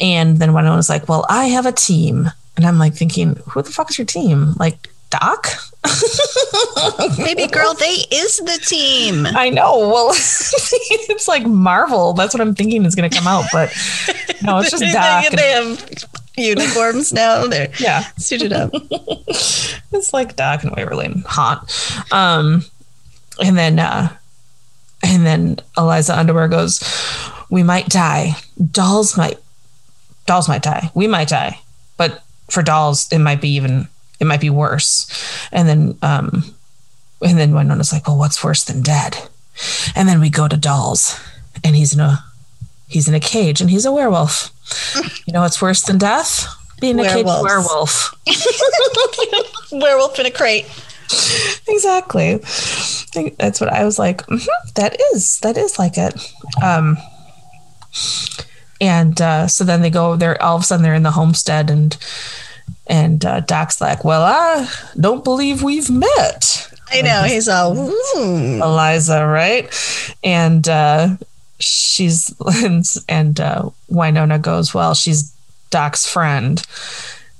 [0.00, 2.30] And then Wynonna's like, well, I have a team.
[2.56, 4.54] And I'm like thinking, who the fuck is your team?
[4.58, 5.46] Like Doc?
[7.16, 9.26] Baby girl, they is the team.
[9.26, 9.78] I know.
[9.78, 12.12] Well, it's like Marvel.
[12.12, 13.74] That's what I'm thinking is going to come out, but
[14.42, 15.26] no, it's just Doc.
[15.30, 16.04] they have
[16.36, 17.46] uniforms now.
[17.46, 18.70] They're yeah, suited up.
[18.72, 22.12] it's like Doc and Waverly and Haught.
[22.12, 22.64] Um,
[23.42, 24.14] and then, uh,
[25.02, 26.82] and then Eliza Underwear goes,
[27.50, 28.36] "We might die.
[28.70, 29.38] Dolls might,
[30.26, 30.90] dolls might die.
[30.94, 31.60] We might die,
[31.96, 33.88] but for dolls, it might be even."
[34.20, 35.06] It might be worse.
[35.52, 36.44] And then um,
[37.22, 39.16] and then Wynonna's like, well, what's worse than dead?
[39.94, 41.18] And then we go to Dolls,
[41.64, 42.24] and he's in a
[42.88, 44.50] he's in a cage, and he's a werewolf.
[45.26, 46.46] you know what's worse than death?
[46.80, 48.14] Being a cage werewolf.
[49.72, 50.66] Werewolf in a crate.
[51.68, 52.36] exactly.
[53.38, 54.18] That's what I was like.
[54.26, 56.14] "Mhm, that is that is like it.
[56.62, 56.98] Um,
[58.80, 60.16] and uh, so then they go.
[60.16, 61.96] They're all of a sudden they're in the homestead, and
[62.86, 64.68] and uh, Doc's like, "Well, I
[64.98, 67.22] don't believe we've met." I know.
[67.22, 69.68] He's all, "Ooh." Eliza, right?
[70.22, 71.16] And uh,
[71.58, 75.32] she's and, and uh, Wynonna goes, well, she's
[75.70, 76.64] Doc's friend,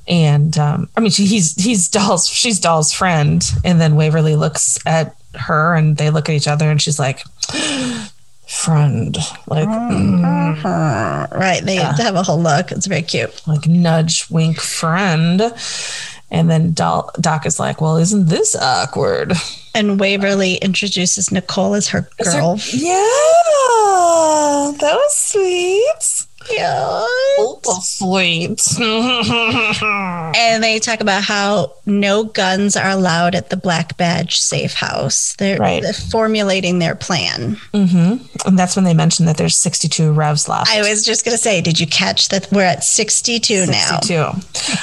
[0.08, 4.78] and um, I mean, she, he's he's Doll's she's Doll's friend, and then Waverly looks
[4.84, 7.22] at her, and they look at each other, and she's like,
[8.46, 11.62] friend, like mm, right.
[11.64, 12.72] They have a whole look.
[12.72, 13.46] It's very cute.
[13.46, 15.42] like nudge, wink, friend.
[16.30, 19.32] And then Doc is like, well, isn't this awkward?
[19.74, 22.58] And Waverly introduces Nicole as her girl.
[22.72, 22.96] yeah,
[24.80, 26.26] that was sweet.
[26.58, 28.62] Oh, sweet.
[30.38, 35.34] And they talk about how no guns are allowed at the Black Badge safe house.
[35.36, 35.82] They're, Right.
[35.82, 37.56] they're formulating their plan.
[37.72, 40.70] hmm And that's when they mentioned that there's 62 revs left.
[40.70, 43.98] I was just going to say, did you catch that we're at 62 now?
[44.00, 44.14] 62.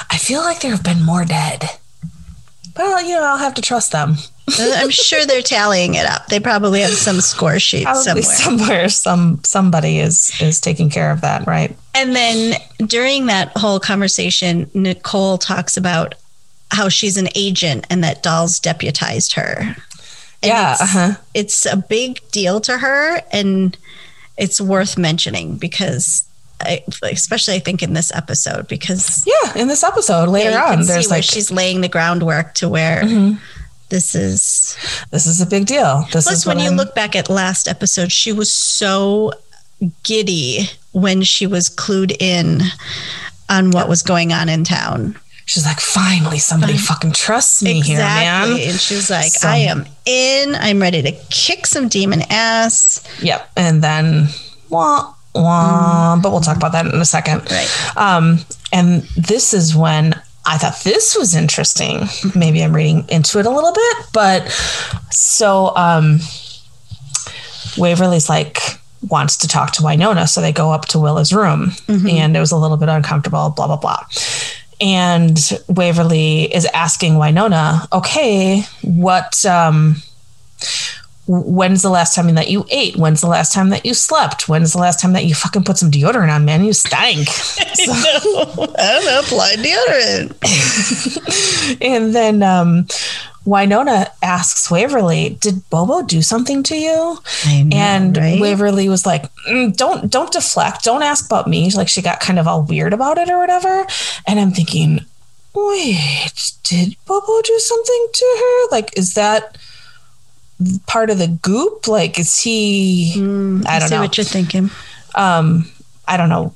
[0.09, 1.63] I feel like there have been more dead.
[2.75, 4.15] Well, you know, I'll have to trust them.
[4.59, 6.27] I'm sure they're tallying it up.
[6.27, 8.59] They probably have some score sheet Probably somewhere.
[8.59, 11.75] somewhere, some somebody is is taking care of that, right?
[11.95, 16.15] And then during that whole conversation, Nicole talks about
[16.71, 19.55] how she's an agent and that Dolls deputized her.
[19.59, 19.75] And
[20.43, 20.71] yeah.
[20.73, 21.13] It's, Uh-huh.
[21.33, 23.77] it's a big deal to her and
[24.37, 26.25] it's worth mentioning because
[26.59, 29.53] I, especially I think in this episode because Yeah.
[29.61, 33.39] In this episode later yeah, on, there's like she's laying the groundwork to where Mhm.
[33.89, 34.75] This is
[35.11, 36.01] this is a big deal.
[36.11, 39.33] This Plus, is when you I'm- look back at last episode, she was so
[40.03, 42.61] giddy when she was clued in
[43.49, 45.15] on what was going on in town.
[45.45, 48.51] she's like, finally, somebody fucking trusts me here, man.
[48.53, 50.55] And she was like, So- I am in.
[50.55, 53.03] I'm ready to kick some demon ass.
[53.21, 53.49] Yep.
[53.57, 54.29] And then
[54.69, 56.17] wah wah.
[56.21, 57.41] But we'll talk about that in a second.
[57.41, 57.51] Mm.
[57.51, 57.97] Right.
[57.97, 58.39] Um,
[58.71, 62.01] and this is when I thought this was interesting.
[62.35, 64.49] Maybe I'm reading into it a little bit, but
[65.11, 66.19] so um
[67.77, 68.59] Waverly's like
[69.09, 72.51] wants to talk to Wynonna, so they go up to Willa's room and it was
[72.51, 74.03] a little bit uncomfortable, blah blah blah.
[74.81, 75.37] And
[75.69, 79.95] Waverly is asking Wynonna, okay, what um
[81.27, 82.95] when's the last time that you ate?
[82.97, 84.49] When's the last time that you slept?
[84.49, 86.65] When's the last time that you fucking put some deodorant on, man?
[86.65, 87.27] You stank.
[87.59, 90.35] I don't know, apply deodorant.
[91.81, 92.87] and then um,
[93.45, 98.39] Wynonna asks Waverly, "Did Bobo do something to you?" Know, and right?
[98.39, 100.83] Waverly was like, "Mm, "Don't don't deflect.
[100.83, 103.85] Don't ask about me." Like she got kind of all weird about it or whatever.
[104.27, 105.05] And I'm thinking,
[105.55, 108.71] wait, did Bobo do something to her?
[108.71, 109.57] Like, is that
[110.87, 111.87] part of the goop?
[111.87, 113.13] Like, is he?
[113.15, 114.01] I Mm, I don't see know.
[114.01, 114.69] what you're thinking.
[115.15, 115.69] um,
[116.07, 116.53] I don't know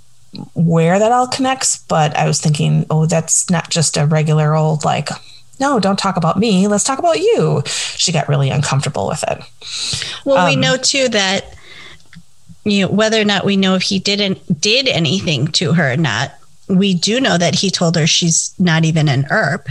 [0.54, 4.84] where that all connects, but I was thinking, oh, that's not just a regular old
[4.86, 5.10] like,
[5.60, 6.68] no, don't talk about me.
[6.68, 7.64] Let's talk about you.
[7.66, 9.42] She got really uncomfortable with it.
[10.26, 11.54] Well, we Um, know too that
[12.66, 15.98] you know whether or not we know if he didn't did anything to her or
[15.98, 16.34] not.
[16.68, 19.70] We do know that he told her she's not even an Earp,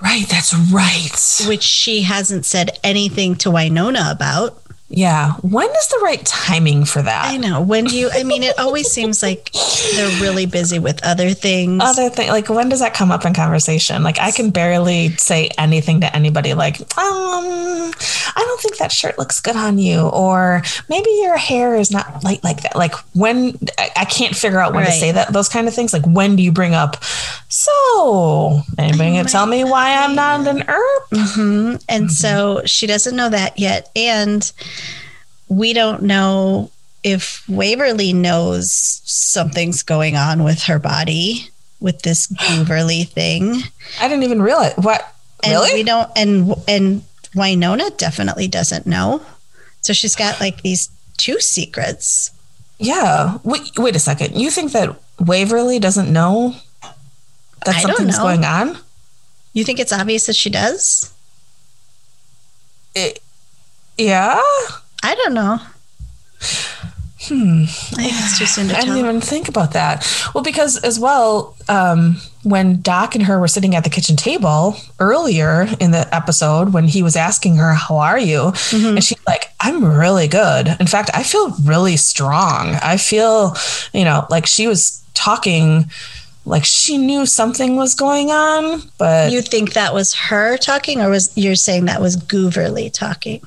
[0.00, 1.48] Right, that's right.
[1.48, 4.62] which she hasn't said anything to Wynonna about.
[4.88, 5.32] Yeah.
[5.42, 7.26] When is the right timing for that?
[7.26, 7.60] I know.
[7.60, 8.08] When do you?
[8.12, 9.50] I mean, it always seems like
[9.96, 11.82] they're really busy with other things.
[11.84, 14.04] Other thing, like when does that come up in conversation?
[14.04, 16.54] Like I can barely say anything to anybody.
[16.54, 21.74] Like, um, I don't think that shirt looks good on you, or maybe your hair
[21.74, 22.76] is not light like that.
[22.76, 25.32] Like when I, I can't figure out when to say that.
[25.32, 25.92] Those kind of things.
[25.92, 27.02] Like when do you bring up?
[27.48, 31.10] So anybody gonna tell me why I'm not an Earp?
[31.10, 31.84] Mhm.
[31.88, 33.90] And so she doesn't know that yet.
[33.96, 34.50] And
[35.48, 36.70] we don't know
[37.02, 41.48] if Waverly knows something's going on with her body
[41.80, 43.62] with this Gooverly thing.
[44.00, 45.12] I didn't even realize what.
[45.44, 45.74] And really?
[45.74, 47.02] we don't and and
[47.34, 49.22] Wynonna definitely doesn't know.
[49.82, 52.32] So she's got like these two secrets.
[52.78, 53.38] Yeah.
[53.44, 54.34] Wait, wait a second.
[54.38, 56.56] You think that Waverly doesn't know
[57.64, 58.22] that something's know.
[58.24, 58.78] going on?
[59.52, 61.12] You think it's obvious that she does?
[62.94, 63.20] It,
[63.96, 64.40] yeah.
[65.02, 65.58] I don't know.
[67.28, 67.62] Hmm.
[67.62, 70.06] I think it's too soon to I didn't even think about that.
[70.32, 74.76] Well, because as well, um, when Doc and her were sitting at the kitchen table
[75.00, 78.52] earlier in the episode when he was asking her, How are you?
[78.72, 80.68] And she's like, I'm really good.
[80.78, 82.76] In fact, I feel really strong.
[82.76, 83.56] I feel,
[83.92, 85.90] you know, like she was talking
[86.44, 91.10] like she knew something was going on, but You think that was her talking, or
[91.10, 93.42] was you're saying that was Gooverly talking?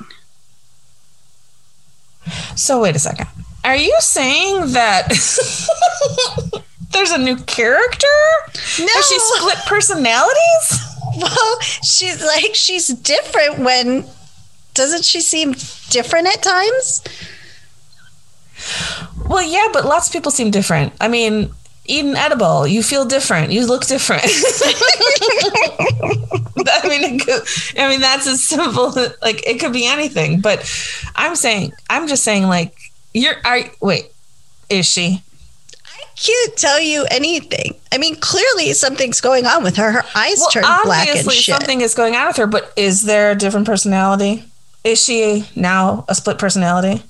[2.56, 3.28] So wait a second.
[3.64, 5.10] Are you saying that
[6.92, 8.08] there's a new character?
[8.80, 8.88] No.
[8.88, 10.86] Has she split personalities?
[11.18, 14.06] Well, she's like she's different when
[14.76, 15.54] doesn't she seem
[15.90, 17.04] different at times?
[19.26, 20.94] Well, yeah, but lots of people seem different.
[21.02, 21.52] I mean,
[21.90, 23.52] eating edible, you feel different.
[23.52, 24.24] You look different.
[26.72, 27.42] I mean, it could,
[27.80, 28.92] I mean that's as simple.
[29.22, 30.40] Like it could be anything.
[30.42, 30.60] But
[31.16, 32.78] I'm saying, I'm just saying, like
[33.14, 33.36] you're.
[33.46, 34.12] Are wait,
[34.70, 35.24] is she?
[35.86, 37.76] I can't tell you anything.
[37.92, 39.92] I mean, clearly something's going on with her.
[39.92, 41.56] Her eyes turn black and obviously shit.
[41.56, 42.48] something is going on with her.
[42.48, 44.46] But is there a different personality?
[44.84, 47.04] Is she now a split personality?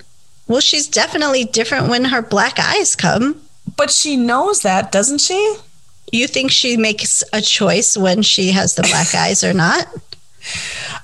[0.48, 3.40] Well, she's definitely different when her black eyes come.
[3.80, 5.56] But she knows that, doesn't she?
[6.12, 9.86] You think she makes a choice when she has the black eyes or not?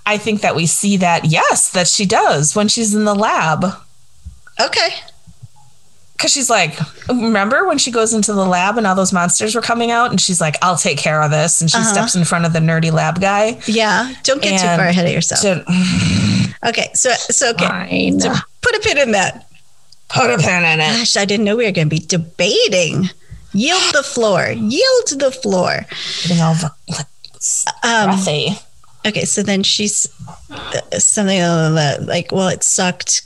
[0.04, 1.24] I think that we see that.
[1.24, 3.64] Yes, that she does when she's in the lab.
[4.60, 4.90] Okay.
[6.12, 9.62] Because she's like, remember when she goes into the lab and all those monsters were
[9.62, 11.92] coming out, and she's like, "I'll take care of this," and she Uh-huh.
[11.94, 13.58] steps in front of the nerdy lab guy.
[13.66, 14.12] Yeah.
[14.22, 15.40] Don't get too far ahead of yourself.
[15.40, 15.64] So,
[16.68, 16.90] okay.
[16.92, 17.66] So, so okay.
[17.66, 18.20] Fine.
[18.20, 19.45] So put a pin in that.
[20.08, 20.98] Put a pin in it.
[20.98, 23.10] Gosh, I didn't know we were going to be debating.
[23.52, 24.48] Yield the floor.
[24.48, 25.86] Yield the floor.
[26.22, 26.54] Getting all
[26.88, 27.06] like,
[27.82, 28.18] Um.
[29.06, 30.08] Okay, so then she's
[30.50, 31.40] uh, something
[32.06, 33.22] like, well, it sucked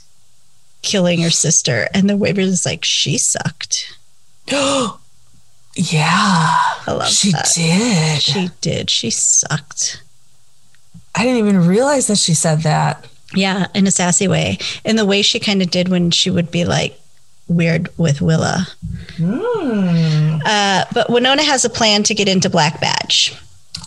[0.83, 1.87] killing her sister.
[1.93, 3.97] And the Waverly's like, she sucked.
[4.47, 4.97] yeah,
[5.75, 7.51] I love she that.
[7.55, 8.21] did.
[8.21, 8.89] She did.
[8.89, 10.03] She sucked.
[11.15, 13.07] I didn't even realize that she said that.
[13.33, 14.57] Yeah, in a sassy way.
[14.83, 16.99] In the way she kind of did when she would be like
[17.47, 18.67] weird with Willa.
[19.17, 20.37] Hmm.
[20.45, 23.33] Uh, but Wynonna has a plan to get into Black Badge.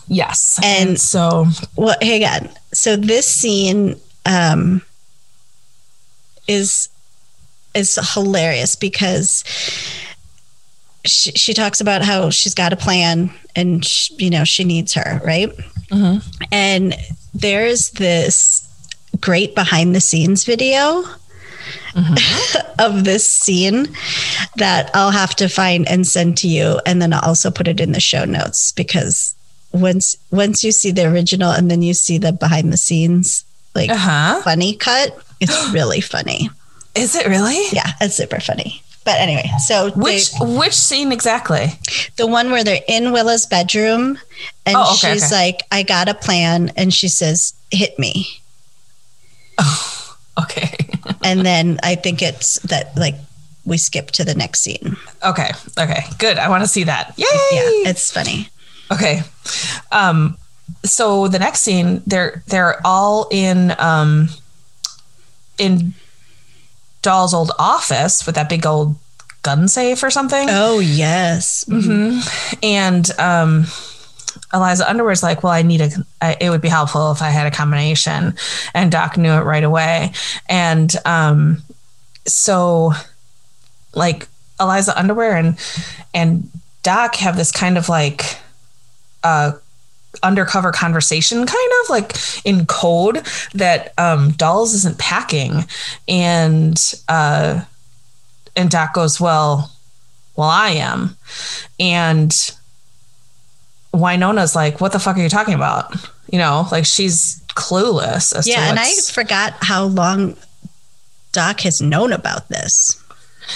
[0.07, 2.49] Yes, And- and so Well, hang on.
[2.73, 4.81] So this scene um,
[6.47, 6.89] is
[7.73, 9.43] is hilarious because
[11.05, 14.93] she, she talks about how she's got a plan and sh you know she needs
[14.93, 15.51] her right
[16.51, 16.95] and
[17.33, 18.64] there's this
[19.25, 21.03] great behind the scenes video
[22.79, 23.87] of this scene
[24.57, 27.79] that I'll have to find and send to you and then I'll also put it
[27.79, 29.33] in the show notes because
[29.71, 33.89] once once you see the original and then you see the behind the scenes like
[33.89, 34.41] uh huh.
[34.43, 36.49] funny cut it's really funny
[36.93, 37.65] Is it really?
[37.71, 41.67] yeah it's super funny but anyway so Which they- which scene exactly?
[42.17, 44.19] the one where they're in Willa's bedroom
[44.67, 45.35] and Oh, okay, she's okay.
[45.47, 48.27] like I got a plan and she says hit me
[50.37, 50.75] Okay.
[51.23, 53.15] and then I think it's that like
[53.63, 55.49] we skip to the next scene Okay.
[55.79, 56.03] Okay.
[56.19, 56.37] Good.
[56.37, 57.13] I want to see that.
[57.17, 57.25] Yay!
[57.53, 58.49] yeah it's funny
[58.91, 59.21] Okay.
[59.91, 60.37] Um
[60.83, 64.27] so the next scene they're they're all in um
[65.57, 65.93] in
[67.01, 68.95] Doll's old office with that big old
[69.41, 70.47] gun safe or something.
[70.51, 72.19] oh yes Mm-hmm.
[72.61, 73.65] And um
[74.53, 75.89] Eliza Underwood's like, well, I need a.
[76.21, 78.35] I, it would be helpful if I had a combination,
[78.73, 80.11] and Doc knew it right away.
[80.47, 81.63] And um,
[82.25, 82.93] so,
[83.93, 84.27] like
[84.59, 85.57] Eliza Underwear and
[86.13, 86.49] and
[86.83, 88.37] Doc have this kind of like
[89.23, 89.53] uh
[90.23, 92.13] undercover conversation kind of like
[92.45, 95.65] in code that um dolls isn't packing
[96.07, 97.61] and uh
[98.55, 99.71] and doc goes well
[100.37, 101.17] well i am
[101.79, 102.55] and
[103.95, 105.93] Wynonna's like what the fuck are you talking about
[106.31, 110.35] you know like she's clueless as yeah and I forgot how long
[111.31, 113.01] Doc has known about this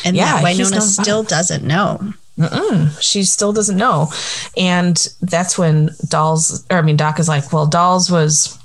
[0.06, 4.08] and Yeah, Wynonna still doesn't know Mm-mm, she still doesn't know.
[4.56, 8.58] And that's when Dolls, or I mean, Doc is like, well, Dolls was.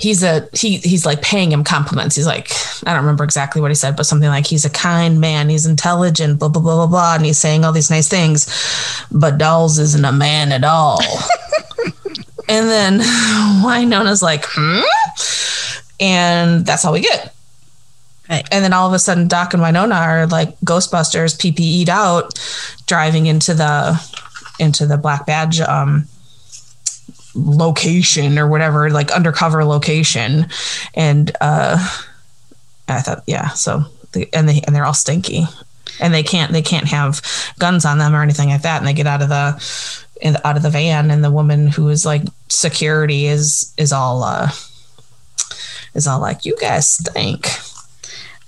[0.00, 0.78] He's a he.
[0.78, 2.16] He's like paying him compliments.
[2.16, 2.50] He's like,
[2.86, 5.48] I don't remember exactly what he said, but something like he's a kind man.
[5.48, 6.38] He's intelligent.
[6.38, 7.14] Blah blah blah blah blah.
[7.16, 8.46] And he's saying all these nice things,
[9.10, 11.00] but Dolls isn't a man at all.
[12.48, 13.00] and then
[13.62, 14.80] Wynonna's like, hmm?
[16.00, 17.34] and that's all we get.
[18.28, 22.38] right And then all of a sudden, Doc and Wynonna are like Ghostbusters, PPE'd out,
[22.86, 24.00] driving into the
[24.58, 26.06] into the Black Badge um,
[27.34, 30.46] location or whatever, like undercover location.
[30.94, 31.76] And uh,
[32.88, 35.46] I thought, yeah, so the, and they and they're all stinky.
[36.00, 37.20] and they can't they can't have
[37.58, 40.62] guns on them or anything like that and they get out of the out of
[40.62, 44.48] the van and the woman who is like security is is all uh
[45.94, 47.48] is all like you guys stink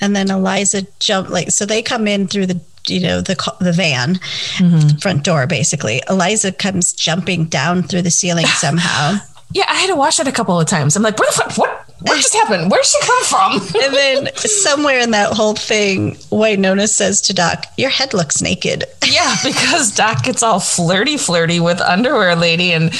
[0.00, 3.72] And then Eliza jump like so they come in through the you know the the
[3.72, 4.18] van
[4.58, 4.98] Mm-hmm.
[4.98, 6.02] front door basically.
[6.08, 9.16] Eliza comes jumping down through the ceiling somehow.
[9.52, 11.56] yeah i had to watch that a couple of times i'm like where the fuck
[11.58, 13.52] what what just happened where'd she come from
[13.82, 18.84] and then somewhere in that whole thing, Wynonna says to Doc, "Your head looks naked."
[19.10, 22.92] Yeah, because Doc gets all flirty, flirty with underwear lady, and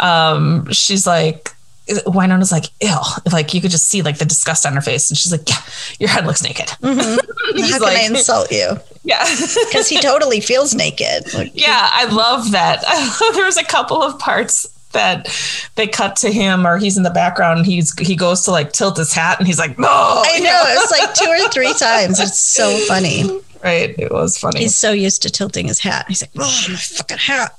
[0.00, 1.54] um, she's like,
[1.88, 3.02] Wynonna's like, ill.
[3.32, 5.60] Like you could just see like the disgust on her face, and she's like, "Yeah,
[5.98, 7.62] your head looks naked." He's mm-hmm.
[7.72, 8.78] How can like, I insult you?
[9.04, 9.24] Yeah,
[9.66, 11.32] Because he totally feels naked.
[11.34, 12.82] Like, yeah, I love that.
[13.34, 15.28] there was a couple of parts that
[15.74, 18.72] they cut to him, or he's in the background, and he's he goes to like
[18.72, 22.20] tilt his hat, and he's like, "No," I know it's like two or three times.
[22.20, 23.24] It's so funny.
[23.64, 23.94] right?
[23.98, 24.60] It was funny.
[24.60, 26.06] He's so used to tilting his hat.
[26.08, 27.56] He's like, "Oh, my fucking hat."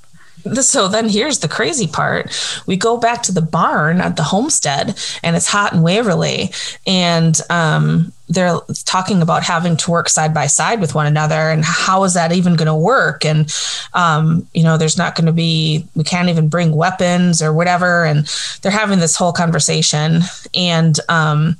[0.60, 2.62] So then here's the crazy part.
[2.66, 6.50] We go back to the barn at the homestead and it's Haught in waverly
[6.86, 11.64] and um, they're talking about having to work side by side with one another and
[11.64, 13.24] how is that even going to work?
[13.24, 13.50] And
[13.94, 18.04] um, you know there's not going to be we can't even bring weapons or whatever
[18.04, 18.26] and
[18.60, 20.22] they're having this whole conversation.
[20.54, 21.56] And um,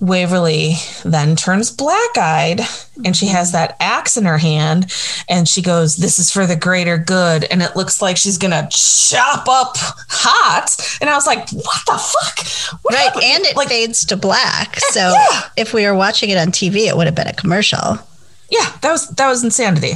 [0.00, 0.74] Waverly
[1.04, 2.60] then turns black eyed
[3.04, 4.92] and she has that axe in her hand
[5.28, 7.44] and she goes, This is for the greater good.
[7.44, 10.98] And it looks like she's going to chop up Haught.
[11.00, 12.78] And I was like, What the fuck?
[12.82, 14.76] What Right, happened?" and it like, fades to black.
[14.80, 15.42] So Yeah.
[15.56, 17.98] if we were watching it on TV, it would have been a commercial.
[18.52, 19.92] Yeah, that was that was insanity.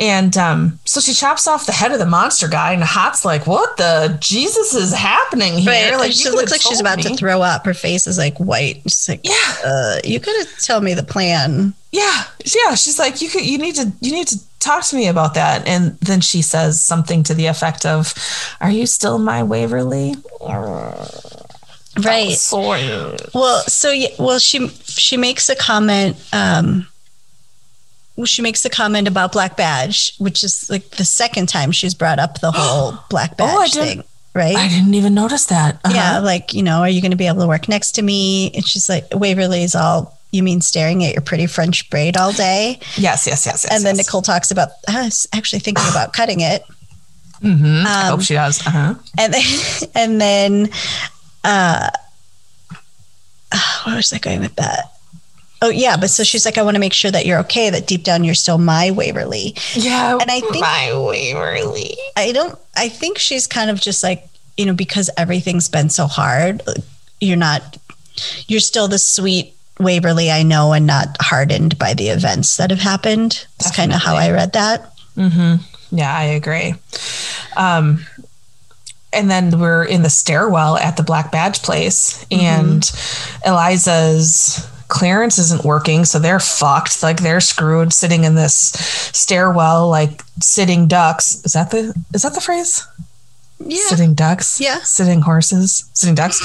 [0.00, 3.46] And um, so she chops off the head of the monster guy, and Haught's like,
[3.46, 5.70] What the Jesus is happening here?
[5.92, 7.64] Right, Like, she looks like she's about me." to throw up.
[7.64, 8.82] Her face is like white.
[8.88, 9.54] She's like, Yeah.
[9.64, 11.74] uh, you gotta tell me the plan.
[11.92, 12.24] yeah
[12.56, 15.34] yeah she's like you could you need to you need to talk to me about
[15.34, 18.14] that and then she says something to the effect of
[18.62, 20.14] are you still my waverly
[22.02, 22.32] Right.
[23.34, 26.16] Well, so yeah, well, she she makes a comment.
[26.32, 26.86] Um,
[28.26, 32.18] she makes a comment about Black Badge, which is like the second time she's brought
[32.18, 34.04] up the whole Black Badge Oh, I thing,
[34.34, 34.56] right?
[34.56, 35.94] i didn't even notice that Uh-huh.
[35.94, 38.50] Yeah, like you know, are you going to be able to work next to me?
[38.54, 40.18] And she's like, Waverly's all.
[40.30, 42.78] You mean staring at your pretty French braid all day?
[42.96, 44.06] yes yes yes yes and then yes.
[44.06, 46.62] Nicole talks about I was actually thinking about cutting it.
[47.42, 47.84] Mhm.
[47.84, 49.44] I um, hope she does uh-huh and then
[49.94, 50.70] and then
[51.44, 51.90] uh
[53.84, 54.92] where was I going with that?
[55.64, 57.86] Oh yeah, but so she's like, I want to make sure that you're okay, that
[57.86, 59.54] deep down you're still my Waverly.
[59.74, 64.28] yeah and I think- my waverly I don't I think she's kind of just like,
[64.56, 66.62] you know, because everything's been so hard,
[67.20, 67.78] you're not
[68.48, 72.78] you're still the sweet Waverly I know and not hardened by the events that have
[72.80, 73.46] happened.
[73.58, 74.92] That's kind of how I read that.
[75.16, 76.74] Yeah, I agree.
[77.56, 78.04] Um,
[79.12, 82.88] and then we're in the stairwell at the Black Badge place, and
[83.44, 87.02] Eliza's clearance isn't working, so they're fucked.
[87.02, 88.54] Like they're screwed, sitting in this
[89.16, 91.42] stairwell, like sitting ducks.
[91.44, 92.86] Is that the is that the phrase?
[93.64, 93.86] Yeah.
[93.86, 94.60] Sitting ducks.
[94.60, 94.78] Yeah.
[94.82, 95.88] Sitting horses.
[95.94, 96.40] Sitting ducks.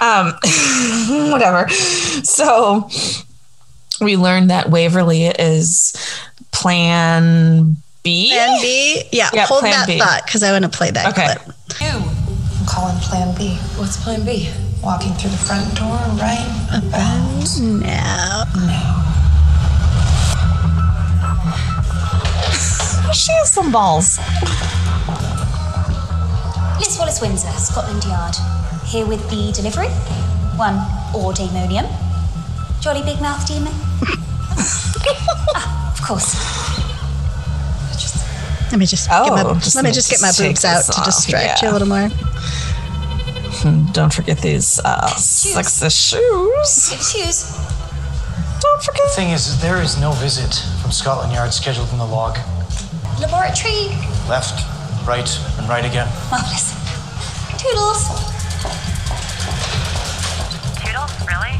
[0.00, 0.32] Um,
[1.32, 1.68] whatever.
[1.70, 2.88] So
[4.00, 5.92] we learned that Waverly is
[6.52, 8.28] Plan B.
[8.30, 9.02] Plan B.
[9.12, 9.98] Yeah, Yeah, hold plan that B.
[9.98, 11.34] thought because I want to play that Okay.
[11.34, 11.56] clip.
[11.80, 13.56] I'm calling Plan B.
[13.76, 14.50] What's plan B?
[14.82, 18.44] Walking through the front door right about Now.
[23.12, 24.18] She has some balls.
[26.78, 28.36] Liz Wallace Windsor, Scotland Yard.
[28.86, 29.88] Here with the delivery.
[30.56, 30.74] One
[31.14, 31.86] or demonium.
[32.80, 33.72] Jolly big mouth demon.
[35.54, 36.34] ah, of course.
[38.70, 40.86] Let me just Oh, get my, just let me just get my boobs out this
[40.94, 42.10] to off, distract you a little more.
[43.92, 46.90] Don't forget these uh, sexy shoes.
[46.90, 47.56] Good shoes.
[48.60, 49.02] Don't forget.
[49.06, 52.36] The thing is, there is no visit from Scotland Yard scheduled in the log.
[53.20, 53.88] Laboratory.
[54.28, 54.62] Left,
[55.06, 55.28] right,
[55.58, 56.06] and right again.
[56.30, 56.74] Marvelous.
[57.58, 58.06] Toodles.
[60.78, 61.54] Toodles, really?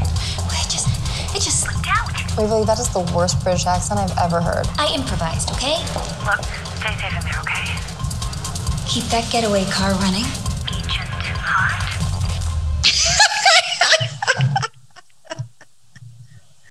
[0.55, 0.87] It just,
[1.35, 2.11] it just slipped out.
[2.37, 4.67] Waverly, that is the worst British accent I've ever heard.
[4.77, 5.79] I improvised, okay?
[6.23, 6.43] Look,
[6.79, 7.65] stay safe in there, okay?
[8.87, 10.25] Keep that getaway car running.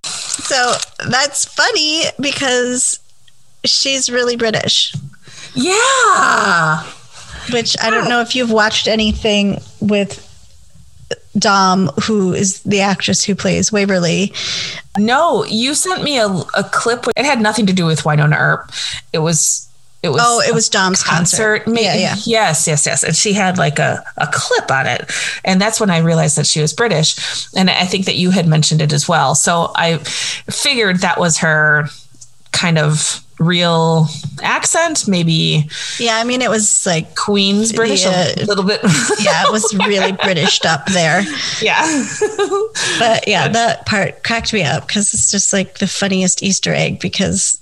[0.05, 0.75] So
[1.09, 3.01] that's funny because
[3.65, 4.95] she's really British,
[5.55, 6.83] Yeah.
[7.53, 10.25] which I don't know if you've watched anything with
[11.39, 14.33] Dom, who is the actress who plays Waverly.
[14.97, 17.05] No, you sent me a, a clip.
[17.17, 18.73] It had nothing to do with Wynonna Earp.
[19.13, 19.68] It was.
[20.03, 20.21] It was.
[20.25, 21.67] Oh, it was Dom's concert.
[21.67, 22.15] Ma- Yeah, yeah.
[22.25, 23.03] Yes, yes, yes.
[23.03, 25.11] And she had like a, a clip on it.
[25.45, 27.17] And that's when I realized that she was British.
[27.57, 29.35] And I think that you had mentioned it as well.
[29.35, 31.89] So I figured that was her
[32.53, 34.09] kind of real
[34.43, 35.69] accent, maybe
[36.01, 38.33] Yeah, I mean, it was like Queen's British Yeah.
[38.37, 38.81] a little bit.
[39.21, 41.23] yeah, it was really Britished up there.
[41.61, 41.83] yeah.
[42.99, 46.99] But yeah, that part cracked me up because it's just like the funniest Easter egg
[47.01, 47.61] because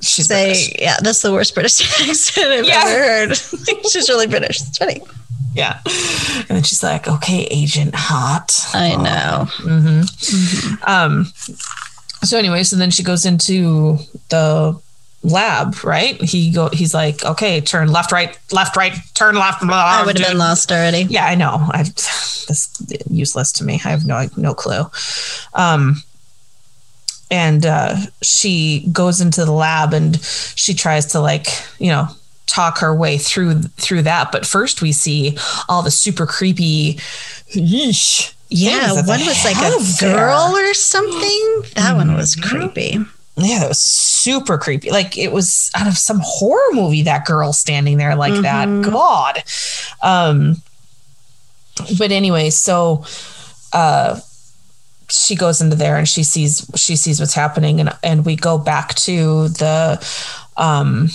[0.00, 0.72] She's say, British.
[0.80, 2.82] yeah, that's the worst British accent I've Yeah.
[2.86, 3.36] ever heard.
[3.90, 4.60] She's really British.
[4.60, 5.00] It's funny.
[5.54, 5.80] Yeah.
[5.84, 8.52] And then she's like, okay, Agent Haught.
[8.74, 9.48] I know.
[10.86, 11.24] Um,
[12.22, 14.78] so anyway, so then she goes into the
[15.24, 16.20] lab, right?
[16.22, 19.60] He go he's like, okay, turn left, right, left, right, turn left.
[19.66, 21.02] Blah, I would have been lost already.
[21.08, 21.56] Yeah, I know.
[21.72, 21.82] I
[22.48, 22.70] this
[23.10, 23.74] useless to me.
[23.84, 24.84] I have no no clue.
[25.54, 26.02] Um
[27.30, 31.46] and uh she goes into the lab and she tries to like,
[31.78, 32.08] you know,
[32.46, 34.32] talk her way through through that.
[34.32, 35.36] But first we see
[35.68, 36.94] all the super creepy
[37.52, 40.16] yeesh, Yeah, one was like a there.
[40.16, 41.62] girl or something.
[41.74, 42.56] That one was Mm-hmm.
[42.56, 42.98] creepy.
[43.40, 44.90] Yeah, it was super creepy.
[44.90, 47.02] Like it was out of some horror movie.
[47.02, 48.66] That girl standing there like that.
[48.82, 49.44] God.
[50.02, 50.56] Um.
[51.96, 53.04] But anyway, so,
[53.72, 54.18] uh,
[55.10, 58.58] she goes into there and she sees she sees what's happening and and we go
[58.58, 60.06] back to the,
[60.56, 61.08] um,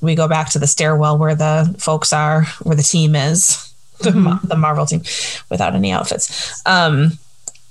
[0.00, 4.12] we go back to the stairwell where the folks are, where the team is, the
[4.12, 5.02] Ma- the Marvel team,
[5.50, 6.62] without any outfits.
[6.66, 7.18] Um,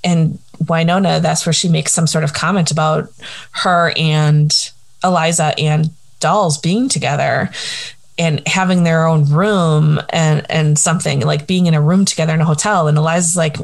[0.04, 3.10] and Wynonna, that's where she makes some sort of comment about
[3.52, 4.54] her and
[5.04, 7.50] Eliza and Dolls being together
[8.18, 12.42] and having their own room and and something like being in a room together in
[12.42, 12.88] a hotel.
[12.88, 13.58] And Eliza's like,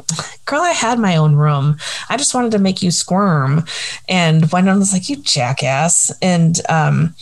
[0.44, 1.78] "Girl, I had my own room.
[2.08, 3.64] I just wanted to make you squirm."
[4.08, 7.14] And Wynonna's like, "You jackass!" And um,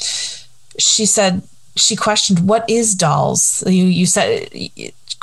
[0.79, 1.43] she said
[1.77, 4.49] she questioned, "What is Dolls?" You you said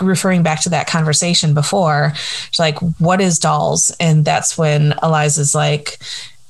[0.01, 2.13] referring back to that conversation before
[2.51, 5.97] she's like what is dolls and that's when eliza's like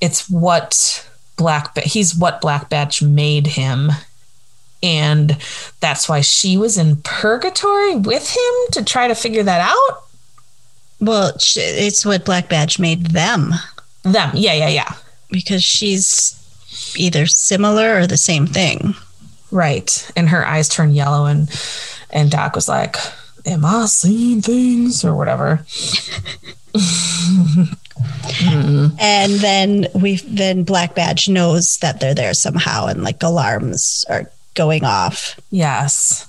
[0.02, 3.92] it's what black he's what Black Badge made him
[4.84, 5.38] and
[5.80, 10.04] that's why she was in purgatory with him to try to figure that out.
[11.00, 13.54] Well, it's what Black Badge made them.
[14.04, 14.32] Them.
[14.34, 14.94] Yeah yeah yeah.
[15.32, 16.34] Because she's
[16.96, 18.96] either similar or the same thing.
[19.52, 20.12] right.
[20.16, 21.50] And her eyes turn yellow and
[22.12, 22.96] and doc was like
[23.46, 25.04] am i seeing things?
[25.06, 25.66] or whatever.
[29.00, 34.30] And then we then Black Badge knows that they're there somehow, and like alarms are
[34.58, 35.40] going off.
[35.52, 36.28] yes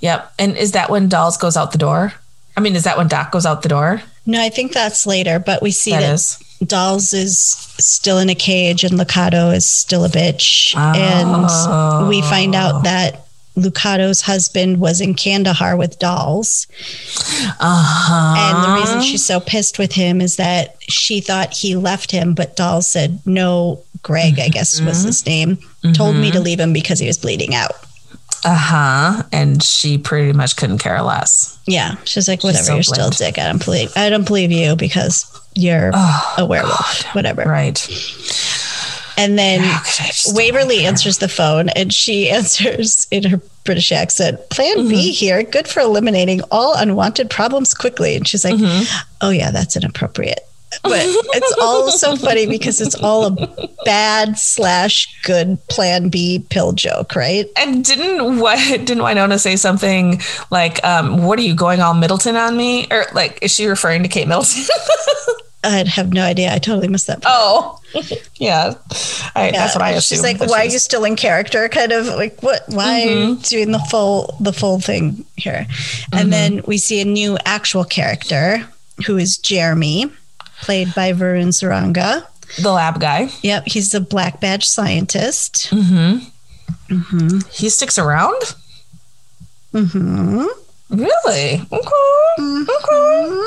[0.00, 2.12] yep and is that when dolls goes out the door
[2.56, 5.38] i mean is that when doc goes out the door No, I think that's later,
[5.38, 6.38] but we see That that, is.
[6.66, 7.38] Dolls is
[7.78, 10.74] still in a cage and Lucado is still a bitch.
[10.74, 12.00] Oh.
[12.00, 13.25] And we find out that
[13.56, 16.66] Lucado's husband was in Kandahar with Dolls.
[17.58, 22.10] uh-huh And the reason she's so pissed with him is that she thought he left
[22.10, 25.06] him, but Dolls said, no, Greg, I guess was Mm-hmm.
[25.06, 25.58] his name,
[25.94, 27.72] told me to leave him because he was bleeding out.
[28.44, 31.96] uh-huh and she pretty much couldn't care less Yeah.
[32.04, 33.38] She's like, whatever, so you're still a dick.
[33.38, 35.90] I don't believe I don't believe you because you're
[36.38, 37.04] a werewolf.
[37.14, 37.42] Whatever.
[37.44, 37.78] right
[39.18, 43.40] And then How could I just- Waverly answers the phone and she answers in her
[43.64, 44.88] British accent, Plan Mm-hmm.
[44.88, 48.14] B here, good for eliminating all unwanted problems quickly.
[48.16, 48.84] And she's like, Mm-hmm.
[49.22, 50.40] Oh, yeah, that's inappropriate.
[50.82, 56.72] But it's all so funny because it's all a bad slash good plan B pill
[56.72, 57.46] joke, right?
[57.56, 62.36] And didn't what didn't Wynonna say something like, um, "What are you going all Middleton
[62.36, 64.64] on me?" Or like, is she referring to Kate Middleton?
[65.64, 66.52] I'd have no idea.
[66.54, 67.22] I totally missed that.
[67.22, 67.34] part.
[67.36, 67.80] oh,
[68.36, 68.74] yeah.
[69.34, 69.96] I, That's what I Yeah.
[69.96, 70.18] assumed.
[70.18, 72.62] She's like, "Why she are you still in character?" Kind of like, "What?
[72.68, 75.66] Why are you doing the full the full thing here?"
[76.12, 78.64] And then we see a new actual character
[79.06, 80.10] who is Jeremy,
[80.62, 82.24] played by Varun Saranga.
[82.62, 83.28] the lab guy?
[83.42, 85.68] Yep, he's a black badge scientist.
[85.70, 87.38] Mm-hmm.
[87.50, 88.40] He sticks around.
[89.72, 90.44] hmm
[90.88, 91.60] Really?
[91.72, 92.66] Okay.
[92.68, 93.46] Okay.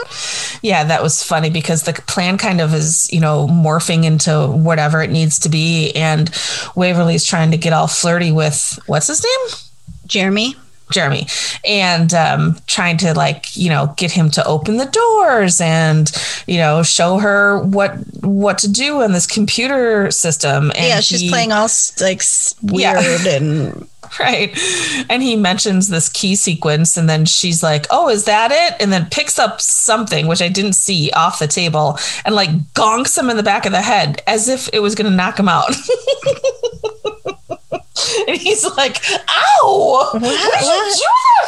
[0.62, 5.02] Yeah, that was funny because the plan kind of is, you know, morphing into whatever
[5.02, 5.92] it needs to be.
[5.94, 6.30] And
[6.76, 9.58] Waverly's trying to get all flirty with what's his name?
[10.06, 10.56] Jeremy.
[10.92, 11.28] Jeremy
[11.68, 16.12] and um, trying to like you know get him to open the doors and
[16.48, 17.92] you know show her what
[18.24, 20.72] what to do in this computer system.
[20.76, 21.68] And yeah, she's he- playing all
[22.02, 22.24] like
[22.64, 23.36] weird Yeah.
[23.36, 23.88] and
[24.20, 24.58] Right.
[25.10, 28.76] And he mentions this key sequence, and then she's like, Oh, is that it?
[28.82, 33.18] And then picks up something, which I didn't see off the table, and like gonks
[33.18, 35.48] him in the back of the head as if it was going to knock him
[35.48, 35.70] out.
[38.28, 38.98] and he's like,
[39.30, 40.10] Ow!
[40.12, 41.48] What, what did you do that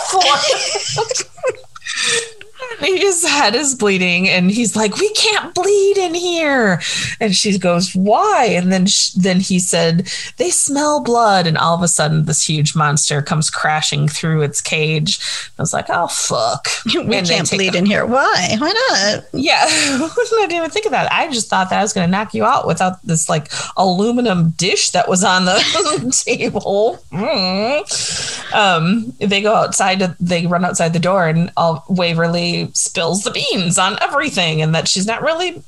[2.37, 2.37] for?
[2.79, 6.81] his head is bleeding and he's like we can't bleed in here
[7.19, 10.07] and she goes why and then sh- then he said
[10.37, 14.61] they smell blood and all of a sudden this huge monster comes crashing through its
[14.61, 15.19] cage
[15.57, 18.05] i was like oh fuck we And can't bleed in here.
[18.05, 18.55] Why?
[18.57, 19.23] Why not?
[19.33, 22.11] yeah i didn't even think of that i just thought that I was going to
[22.11, 28.53] knock you out without this like aluminum dish that was on the table Mm.
[28.53, 33.77] um they go outside they run outside the door and all waverly spills the beans
[33.77, 35.61] on everything and that she's not really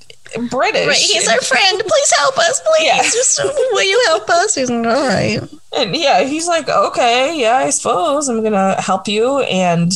[0.50, 0.98] british Right.
[0.98, 1.80] He's our friend.
[1.80, 2.60] Please help us.
[2.62, 2.86] Please.
[2.88, 3.02] Yeah.
[3.04, 4.56] Just will you help us?
[4.56, 5.40] He's like, all right.
[5.78, 9.92] and yeah he's like okay yeah i suppose i'm gonna help you and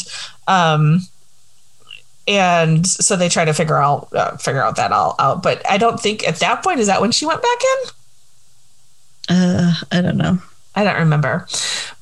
[0.48, 1.02] um
[2.28, 5.78] and so they try to figure out uh, figure out that all out but i
[5.78, 7.60] don't think at that point is that when she went back
[9.30, 10.39] in Uh, I don't know.
[10.76, 11.48] i don't remember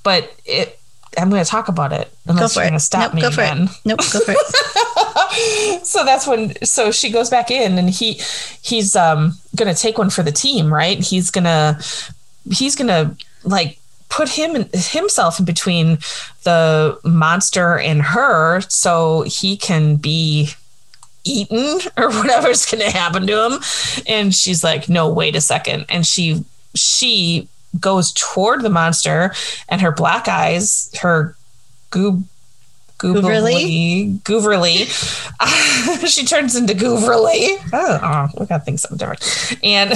[0.04, 0.80] but it
[1.18, 3.41] i'm gonna talk about it unless go for you're gonna stop nope, me go for
[3.41, 3.63] again.
[3.63, 3.70] It.
[3.86, 5.86] Nope, go for it.
[5.86, 8.22] so that's when so she goes back in and he
[8.61, 10.99] he's um gonna take one for the team right?
[10.99, 11.80] He's gonna
[12.51, 15.97] he's gonna like put him himself in between
[16.43, 20.49] the monster and her so he can be
[21.24, 23.59] eaten or whatever's gonna happen to him.
[24.07, 25.86] And she's like no wait a second.
[25.89, 26.43] And she
[26.76, 27.47] she
[27.80, 29.34] goes toward the monster
[29.69, 31.36] and her black eyes her
[31.91, 32.23] goob
[32.97, 34.86] gooberly gooberly
[36.07, 39.57] she turns into gooberly oh, oh we gotta think something different.
[39.63, 39.93] And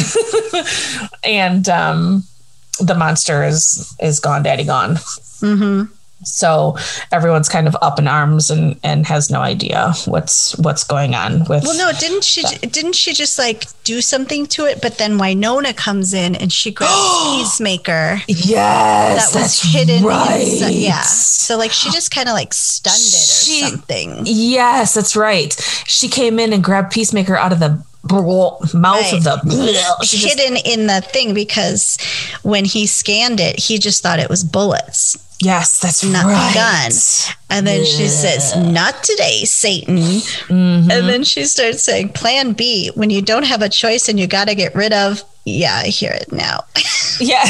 [1.24, 2.24] and um
[2.80, 4.96] the monster is is gone daddy gone.
[4.96, 5.94] Mm-hmm.
[6.24, 6.76] So
[7.12, 11.40] everyone's kind of up in arms and and has no idea what's what's going on
[11.46, 12.44] with Well, no, didn't she?
[12.58, 14.82] Didn't she just like do something to it?
[14.82, 16.94] But then Wynonna comes in and she grabs
[17.38, 18.22] Peacemaker.
[18.28, 20.04] yes that was that's hidden.
[20.04, 20.70] right Inside.
[20.74, 21.02] Yeah.
[21.04, 24.22] So like she just kind of like stunned it or She- something.
[24.26, 25.54] Yes, that's right.
[25.88, 29.98] She came in and grabbed Peacemaker out of the mouth of the.
[30.04, 31.98] She just- hidden in the thing because
[32.44, 36.50] when he scanned it, he just thought it was bullets, yes, that's not right.
[36.50, 36.92] the gun.
[37.50, 40.92] And then she says, "Not today, Satan." Mm-hmm.
[40.92, 44.28] And then she starts saying, "Plan B: When you don't have a choice and you
[44.28, 46.66] got to get rid of." Yeah, I hear it now.
[47.22, 47.44] Yeah.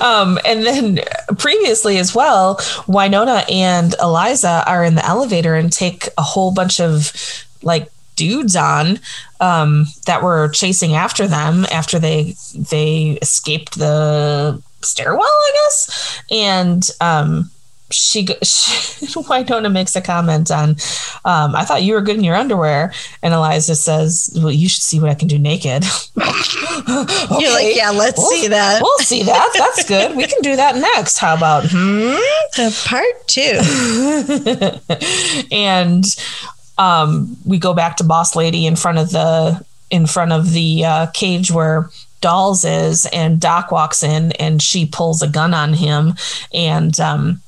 [0.00, 1.00] um, and then
[1.38, 6.80] previously as well, Wynonna and Eliza are in the elevator and take a whole bunch
[6.80, 7.12] of
[7.62, 8.98] like dudes on
[9.40, 16.22] um, that were chasing after them after they they escaped the stairwell, I guess.
[16.30, 17.50] And um,
[17.90, 20.70] she, she Wynonna makes a comment on,
[21.24, 22.92] um, I thought you were good in your underwear.
[23.22, 25.84] And Eliza says, Well, you should see what I can do naked.
[26.16, 28.82] You're like, yeah, let's We'll- see that.
[28.82, 29.50] We'll see that.
[29.56, 30.16] That's good.
[30.16, 31.18] We can do that next.
[31.18, 32.14] How about hmm?
[32.58, 33.58] Uh, part two.
[35.52, 36.04] and
[36.78, 40.84] um, we go back to Boss Lady in front of the in front of the
[40.84, 45.72] uh, cage where Dolls is, and Doc walks in and she pulls a gun on
[45.74, 46.14] him,
[46.52, 47.40] and um,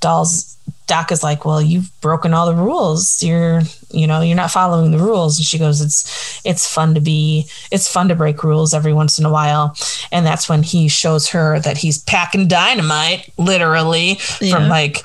[0.00, 0.56] Dolls
[0.86, 3.22] Doc is like, "Well, you've broken all the rules.
[3.22, 3.62] You're,
[3.92, 7.46] you know, you're not following the rules." And she goes, "It's, it's fun to be,
[7.72, 9.76] it's fun to break rules every once in a while."
[10.12, 14.54] And that's when he shows her that he's packing dynamite, literally Yeah.
[14.54, 15.02] from like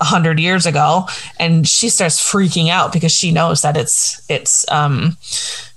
[0.00, 1.06] a hundred years ago,
[1.38, 5.16] and she starts freaking out because she knows that it's, it's, um,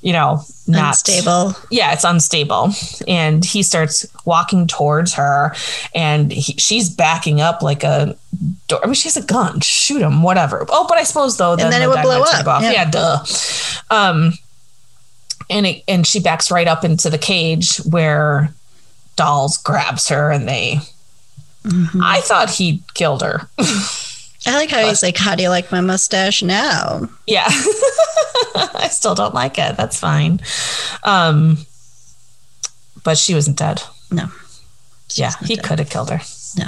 [0.01, 2.71] you know, not stable yeah, it's unstable.
[3.07, 5.53] And he starts walking towards her,
[5.93, 8.15] and he, she's backing up like a
[8.67, 8.79] door.
[8.83, 9.59] I mean, she has a gun.
[9.61, 10.65] Shoot him, whatever.
[10.69, 12.61] Oh, but I suppose though, then the it would blow up, off.
[12.61, 12.71] yeah.
[12.71, 12.89] Yeah.
[12.89, 13.25] duh.
[13.89, 14.33] Um,
[15.49, 18.53] and it, and she backs right up into the cage where
[19.15, 20.79] Dolls grabs her, and they.
[21.63, 22.01] Mm-hmm.
[22.01, 23.49] I thought he killed her.
[24.47, 27.47] I like how he's like, "How do you like my mustache now?" Yeah.
[28.55, 29.77] I still don't like it.
[29.77, 30.39] That's fine.
[31.03, 31.57] Um
[33.03, 33.81] but she wasn't dead.
[34.11, 34.27] No.
[35.13, 36.19] Yeah, he could have killed her.
[36.57, 36.65] No.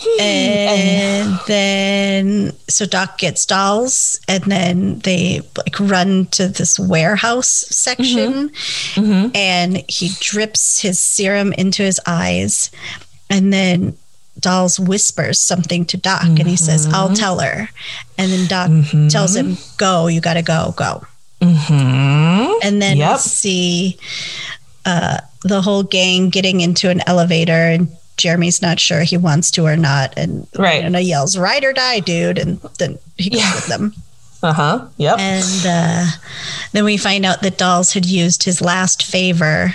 [0.00, 7.48] Hmm, and then, so Doc gets dolls, and then they like run to this warehouse
[7.48, 9.00] section, mm-hmm.
[9.00, 9.30] Mm-hmm.
[9.34, 12.70] and he drips his serum into his eyes,
[13.28, 13.96] and then
[14.40, 17.68] Dolls whispers something to Doc, and he says, "I'll tell her,"
[18.16, 18.70] and then Doc
[19.10, 21.04] tells him, "Go, you got to go, go."
[21.40, 22.52] Mm-hmm.
[22.62, 23.12] And then Yep.
[23.12, 23.98] we see
[24.84, 29.64] uh, the whole gang getting into an elevator, and Jeremy's not sure he wants to
[29.66, 30.82] or not, and Right.
[30.84, 33.54] Wynonna yells, "Ride or die, dude!" And then he goes Yeah.
[33.54, 33.94] with them.
[34.42, 34.86] Uh huh.
[34.98, 35.18] Yep.
[35.18, 36.06] And uh,
[36.72, 39.74] then we find out that Dolls had used his last favor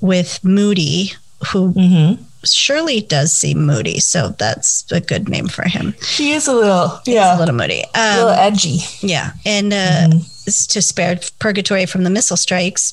[0.00, 1.12] with Moody,
[1.48, 2.22] who Mm-hmm.
[2.54, 5.94] Shirley does seem moody, so that's a good name for him.
[6.16, 7.84] He is a little, He's yeah, a little moody.
[7.94, 8.78] a little Um, edgy.
[9.00, 10.08] yeah, and uh,
[10.46, 12.92] it's to spare purgatory from the missile strikes.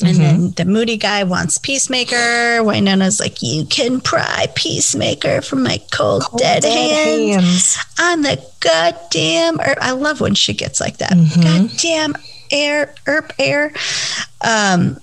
[0.00, 0.22] And Mm-hmm.
[0.22, 2.62] then the moody guy wants Peacemaker.
[2.62, 9.58] Wynonna's like, You can pry Peacemaker from my cold, dead, hands, on the goddamn.
[9.58, 9.78] Earth.
[9.80, 11.10] I love when she gets like that.
[11.10, 11.66] Mm-hmm.
[11.66, 12.14] Goddamn
[12.52, 13.72] air, Earp air.
[14.40, 14.98] Um,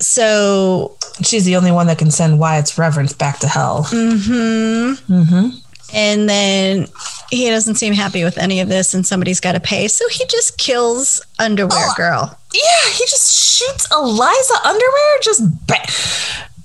[0.00, 3.84] so She's the only one that can send Wyatt's revenants back to hell.
[3.84, 5.12] Mm-hmm.
[5.12, 5.48] Mm-hmm.
[5.94, 6.86] And then
[7.30, 9.88] he doesn't seem happy with any of this, and somebody's got to pay.
[9.88, 12.38] So he just kills Underwear Girl.
[12.52, 15.86] Yeah, he just shoots Eliza underwear, just bang.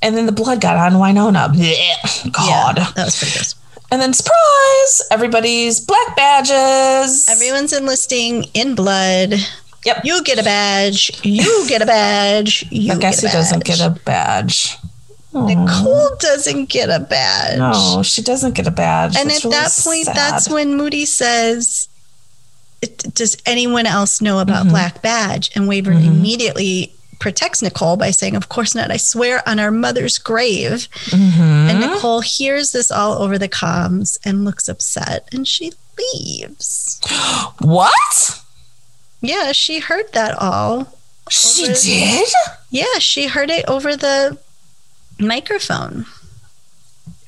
[0.01, 1.53] And then the blood got on Wynonna.
[1.53, 2.31] Blech.
[2.33, 2.77] God.
[2.77, 3.55] Yeah, that was pretty gross.
[3.91, 7.27] And then surprise, everybody's black badges.
[7.29, 9.35] Everyone's enlisting in blood.
[9.85, 10.01] Yep.
[10.05, 11.19] You get a badge.
[11.23, 12.65] You get a badge.
[12.71, 14.77] You I guess he doesn't get a badge.
[15.33, 17.57] Nicole doesn't get a badge.
[17.57, 19.15] No, she doesn't get a badge.
[19.15, 20.15] And That's at really that point, sad.
[20.15, 21.87] that's when Moody says,
[23.13, 24.69] Does anyone else know about Mm-hmm.
[24.71, 25.49] Black Badge?
[25.55, 28.91] And Waver immediately protects Nicole by saying, Of course not.
[28.91, 30.89] I swear on our mother's grave.
[31.05, 31.41] Mm-hmm.
[31.41, 36.99] And Nicole hears this all over the comms and looks upset and she leaves.
[37.59, 38.41] What?
[39.21, 40.97] Yeah, she heard that all.
[41.29, 42.27] She Over- did?
[42.69, 44.37] Yeah, she heard it over the
[45.19, 46.05] microphone.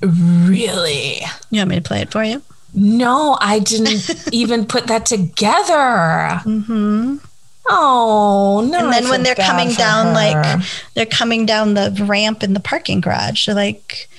[0.01, 1.21] Really?
[1.49, 2.41] You want me to play it for you?
[2.73, 6.41] No, I didn't even put that together.
[6.43, 7.17] Mm-hmm.
[7.69, 8.77] Oh no!
[8.77, 10.13] and then when they're coming down her.
[10.13, 10.61] like
[10.95, 14.09] they're coming down the ramp in the parking garage they're like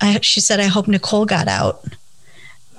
[0.00, 1.84] I, she said i hope nicole got out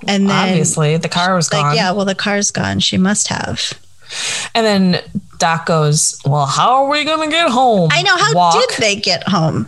[0.07, 1.75] and then obviously the car was like gone.
[1.75, 3.73] yeah well the car's gone she must have
[4.55, 5.01] And then
[5.37, 8.53] Doc goes, "Well, how are we gonna get home?" i know how Walk.
[8.69, 9.67] did they get home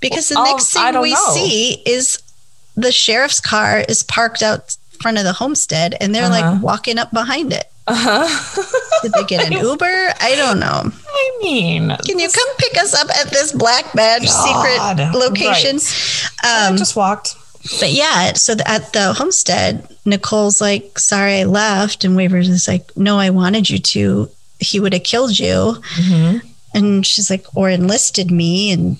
[0.00, 1.32] because the next I thing we know.
[1.34, 2.22] see is
[2.76, 6.52] the sheriff's car is parked out front of the homestead and they're Uh-huh.
[6.52, 8.28] like walking up behind it Uh-huh.
[9.02, 10.90] did they get an uber i don't know
[11.22, 15.78] I mean, can you come pick us up at this black badge God, secret location
[16.44, 17.34] I um, just walked.
[17.78, 22.04] But yeah, so at the homestead, Nicole's like, sorry, I left.
[22.04, 24.30] And Wavers is like, no, I wanted you to.
[24.58, 25.76] He would have killed you.
[25.96, 26.46] Mm-hmm.
[26.74, 28.72] And she's like, or enlisted me.
[28.72, 28.96] And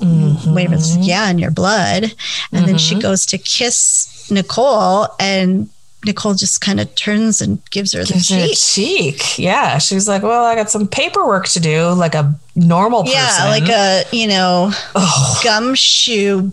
[0.00, 0.54] Mm-hmm.
[0.54, 2.04] Wavers, like, yeah, in your blood.
[2.52, 5.68] And then she goes to kiss Nicole, and
[6.06, 9.18] Nicole just kind of turns and gives her the Gives her cheek.
[9.20, 9.38] cheek.
[9.38, 13.44] Yeah, she's like, "Well, I got some paperwork to do, like a normal person." Yeah,
[13.50, 16.50] like a, you know, Oh, gumshoe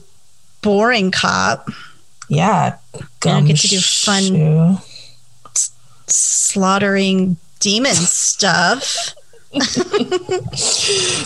[0.62, 1.70] boring cop
[2.30, 2.78] yeah.
[2.94, 4.78] You don't get to do fun- Gumshoe.
[6.08, 9.14] slaughtering demon stuff.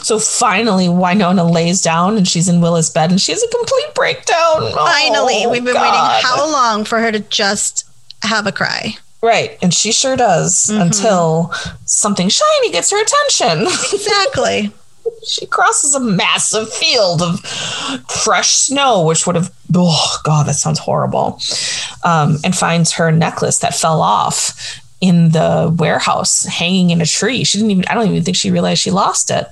[0.01, 3.95] So finally, Wynonna lays down and she's in Willa's bed and she has a complete
[3.95, 4.71] breakdown.
[4.73, 5.81] Finally, Oh, we've been God.
[5.81, 7.85] waiting how long for her to just
[8.23, 8.93] have a cry?
[9.23, 10.81] Right, and she sure does Mm-hmm.
[10.81, 11.51] until
[11.85, 13.61] something shiny gets her attention.
[13.93, 14.71] Exactly.
[15.25, 17.39] She crosses a massive field of
[18.23, 21.39] fresh snow, which would have, oh God, that sounds horrible.
[22.03, 27.43] Um, and finds her necklace that fell off in the warehouse hanging in a tree.
[27.43, 29.47] She didn't even, I don't even think she realized she lost it.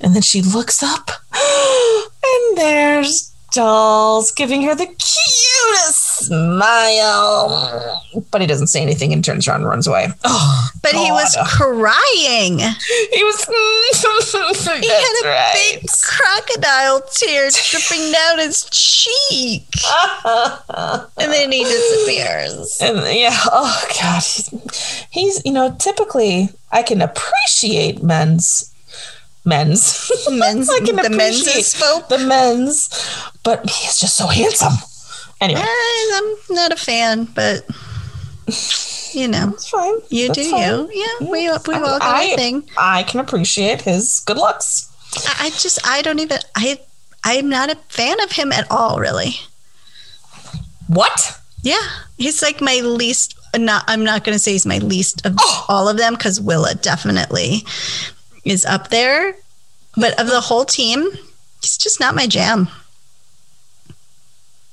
[0.00, 8.02] And then she looks up and there's Dolls giving her the cutest smile.
[8.30, 10.08] But he doesn't say anything and turns around and runs away.
[10.24, 12.58] Oh, But he was crying.
[13.12, 13.46] He was.
[14.80, 19.66] He had a big crocodile tear dripping down his cheek.
[20.24, 22.78] and then he disappears.
[22.80, 28.72] And yeah, oh god, he's, he's you know typically I can appreciate men's
[29.44, 32.08] men's Men's, I can the men's appreciate is folk.
[32.08, 32.88] the men's,
[33.42, 34.74] but he's just so handsome.
[35.40, 37.64] Anyway, eh, I'm not a fan, but
[39.12, 39.94] you know, it's fine.
[40.10, 40.62] you That's do fine.
[40.62, 40.90] you.
[40.92, 41.58] Yeah, we we all
[41.98, 42.68] got I, our thing.
[42.76, 44.90] I can appreciate his good looks.
[45.26, 46.78] I, I just I don't even I
[47.24, 49.34] I'm not a fan of him at all, really.
[50.88, 51.38] What?
[51.62, 51.80] Yeah,
[52.16, 53.34] he's like my least.
[53.56, 55.64] Not, I'm not going to say he's my least of Oh.
[55.68, 57.64] all of them because Willa definitely
[58.44, 59.34] is up there.
[59.96, 61.08] But of the whole team,
[61.62, 62.68] he's just not my jam.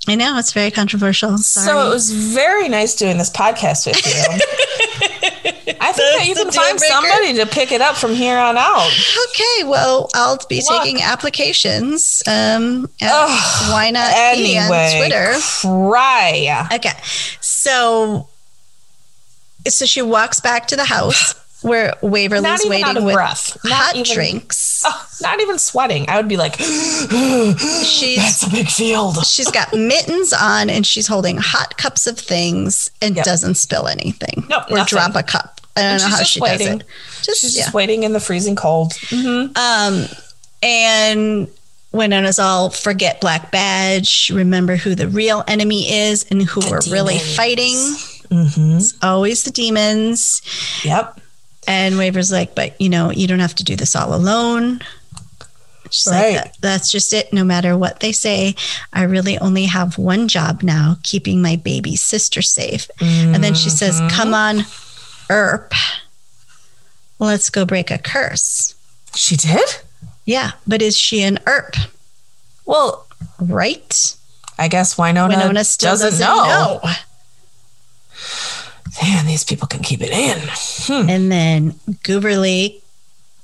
[0.08, 1.38] I know it's very controversial.
[1.38, 1.66] Sorry.
[1.68, 4.40] So it was very nice doing this podcast with you.
[5.82, 8.90] I think that you can find somebody to pick it up from here on out.
[9.30, 10.84] Okay, well, I'll be Look.
[10.84, 12.22] taking applications.
[12.28, 15.34] Um, Ugh, why not P on Anyway, Twitter?
[15.62, 16.68] cry.
[16.74, 16.92] Okay,
[17.42, 18.28] so
[19.68, 21.34] so she walks back to the house
[21.66, 23.58] where Not Waverly's out waiting of with breath.
[23.64, 24.84] Not hot even- drinks.
[24.86, 26.08] Oh, not even sweating.
[26.10, 29.26] I would be like, She's that's a big field.
[29.26, 33.26] she's got mittens on and she's holding hot cups of things and Yep.
[33.26, 34.98] doesn't spill anything Nope, or nothing.
[34.98, 35.62] drop a cup.
[35.76, 36.78] I don't And know how she waiting.
[36.80, 37.24] does it.
[37.24, 37.64] Just She's yeah.
[37.64, 38.92] just waiting in the freezing cold.
[38.94, 39.58] Mm-hmm.
[39.58, 40.06] Um,
[40.62, 41.48] and
[41.94, 47.18] Wynonna's all forget Black Badge, remember who the real enemy is and who we're really
[47.20, 47.76] fighting.
[48.30, 48.78] Mm-hmm.
[48.78, 50.42] It's always the demons.
[50.84, 51.22] Yep.
[51.68, 54.82] And Waver's like, but you know, you don't have to do this all alone.
[55.92, 56.36] She's Right.
[56.36, 57.32] like, that, that's just it.
[57.32, 58.56] No matter what they say,
[58.92, 62.90] I really only have one job now, keeping my baby sister safe.
[63.00, 64.16] And then she says, Mm-hmm.
[64.16, 64.62] come on,
[65.30, 65.74] Earp.
[67.20, 68.76] Let's go break a curse.
[69.16, 69.64] She did?
[70.26, 71.76] Yeah, but is she an Earp?
[72.66, 73.06] Well,
[73.40, 74.16] Right?
[74.58, 76.80] I guess Wynonna, Wynonna still doesn't, doesn't, know.
[76.84, 76.92] know.
[79.02, 80.38] Man, these people can keep it in.
[80.88, 81.10] Hmm.
[81.10, 81.72] And then
[82.04, 82.82] gooberly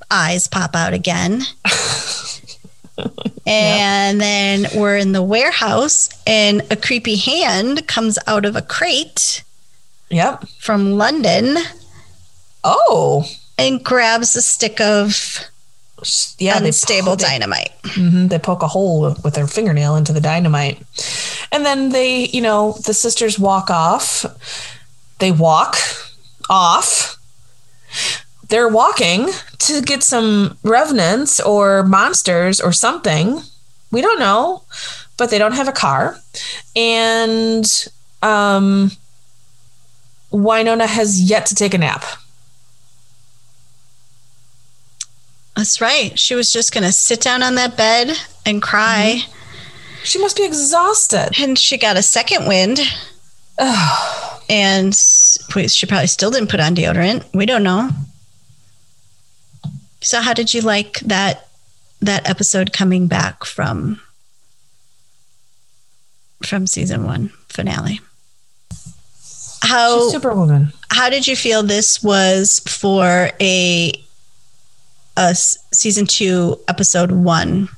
[0.10, 1.42] eyes pop out again.
[3.46, 9.44] and then we're in the warehouse, and a creepy hand comes out of a crate
[10.10, 10.46] Yep.
[10.60, 11.58] from London
[12.64, 13.26] Oh,
[13.58, 15.40] and grabs a stick of
[16.38, 16.60] yeah.
[16.60, 17.72] They unstable they, dynamite.
[17.84, 20.80] mhm, they poke a hole with their fingernail into the dynamite,
[21.52, 24.26] and then they, you know, the sisters walk off.
[25.22, 25.78] They walk
[26.50, 27.18] off.
[28.50, 33.42] They're walking to get some revenants or monsters or something.
[33.92, 34.64] We don't know,
[35.18, 36.18] but they don't have a car,
[36.76, 37.66] and
[38.24, 38.92] um,
[40.32, 42.04] Wynonna has yet to take a nap.
[45.56, 46.18] That's right.
[46.18, 49.22] She was just going to sit down on that bed and cry.
[50.04, 51.40] She must be exhausted.
[51.40, 52.80] And she got a second wind.
[54.50, 57.24] And she probably still didn't put on deodorant.
[57.34, 57.90] We don't know.
[60.02, 61.48] So how did you like that
[62.02, 64.02] that episode coming back from
[66.44, 68.02] from season 1 finale?
[69.62, 70.74] How She's Superwoman.
[70.90, 73.94] how did you feel this was for a
[75.18, 77.70] a season 2 episode 1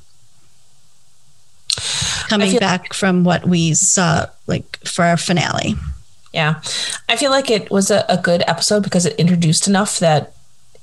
[2.29, 5.75] coming feel- back from what we saw like for our finale
[6.33, 6.61] Yeah.
[7.09, 10.33] I feel like it was a, a good episode because it introduced enough that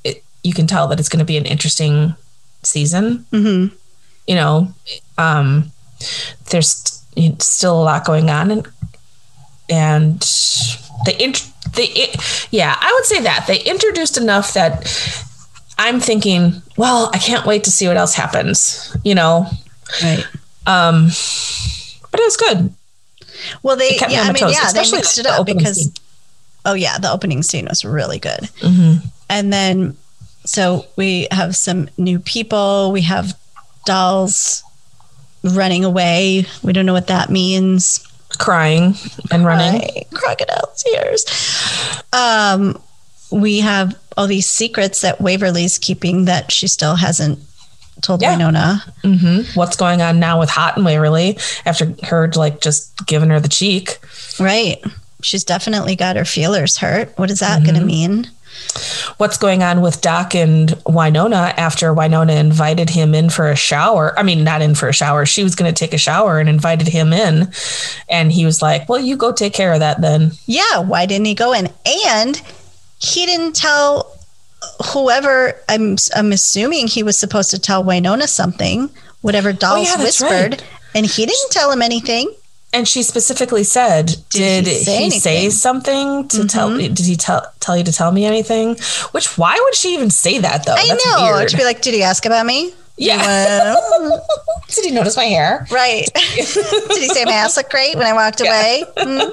[0.05, 2.15] it, you can tell that it's going to be an interesting
[2.63, 3.27] season.
[3.33, 3.75] mm-hmm.
[4.29, 4.69] You know,
[5.19, 5.73] um,
[6.51, 7.03] there's
[7.41, 8.69] still a lot going on, and
[9.69, 10.21] and
[11.05, 14.87] they int- they it, yeah, I would say that they introduced enough that
[15.79, 18.97] I'm thinking, well, I can't wait to see what else happens.
[19.05, 19.47] You know,
[20.03, 20.25] right
[20.71, 21.05] um,
[22.11, 22.75] but it was good.
[23.63, 25.85] well they It kept me yeah i mean toes, yeah they mixed it up because
[25.85, 25.93] scene.
[26.67, 29.07] oh yeah the opening scene was really good Mm-hmm.
[29.29, 29.97] and then
[30.45, 33.37] so we have some new people we have
[33.87, 34.63] dolls
[35.43, 38.07] running away we don't know what that means
[38.39, 38.95] Crying
[39.33, 39.81] and running.
[40.13, 41.25] Cry, crocodile tears
[42.13, 42.81] um
[43.33, 47.39] we have all these secrets that waverly's keeping that she still hasn't
[48.01, 48.37] told Yeah.
[48.37, 53.31] Wynonna hmm What's going on now with Haught and Waverly after her like just giving
[53.31, 53.99] her the cheek?
[54.39, 54.83] right
[55.23, 58.27] she's definitely got her feelers hurt what is that going to mean
[59.17, 64.17] What's going on with Doc and Wynonna after Wynonna invited him in for a shower?
[64.19, 65.25] I mean, not in for a shower.
[65.27, 67.51] She was going to take a shower and invited him in.
[68.09, 70.33] And he was like, Well, you go take care of that then.
[70.47, 71.69] Yeah, why didn't he go in?
[72.15, 72.41] And
[72.99, 74.20] he didn't tell
[74.93, 78.91] whoever I'm I'm assuming he was supposed to tell Wynonna something,
[79.23, 80.65] whatever Dolls Oh, yeah, whispered, right.
[80.95, 82.33] and he didn't tell him anything.
[82.73, 86.71] And she specifically said, Did "Did, he he, say say, something to tell?
[86.71, 86.95] Mhm.
[86.95, 88.77] Did he tell tell you to tell me anything?"
[89.11, 90.75] Which why would she even say that though?
[90.75, 91.33] I That's know.
[91.35, 91.49] weird.
[91.49, 92.73] To be like, did he ask about me?
[92.97, 93.75] Yeah.
[93.91, 94.25] Well,
[94.69, 95.67] Did he notice my hair?
[95.71, 96.07] right.
[96.15, 98.85] did he say my ass looked great when I walked away?
[98.97, 99.19] Hmm.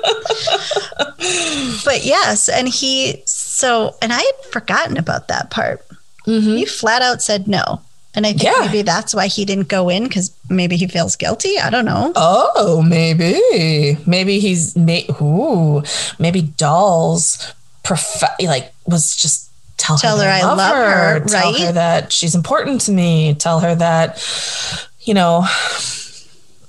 [1.85, 3.23] But yes, and he
[3.57, 5.83] so and I had forgotten about that part.
[6.25, 7.81] He flat out said no.
[8.13, 8.61] And I think Mm-hmm.
[8.63, 8.67] Yeah.
[8.67, 11.57] maybe that's why he didn't go in because maybe he feels guilty.
[11.59, 12.11] I don't know.
[12.15, 13.97] Oh, maybe.
[14.05, 15.83] Maybe he's may ooh,
[16.19, 17.53] maybe dolls
[17.83, 21.61] prefer like was just tell, Tell her, her I love her, Tell right?
[21.61, 23.33] her that she's important to me.
[23.35, 24.17] Tell her that
[25.01, 25.45] you know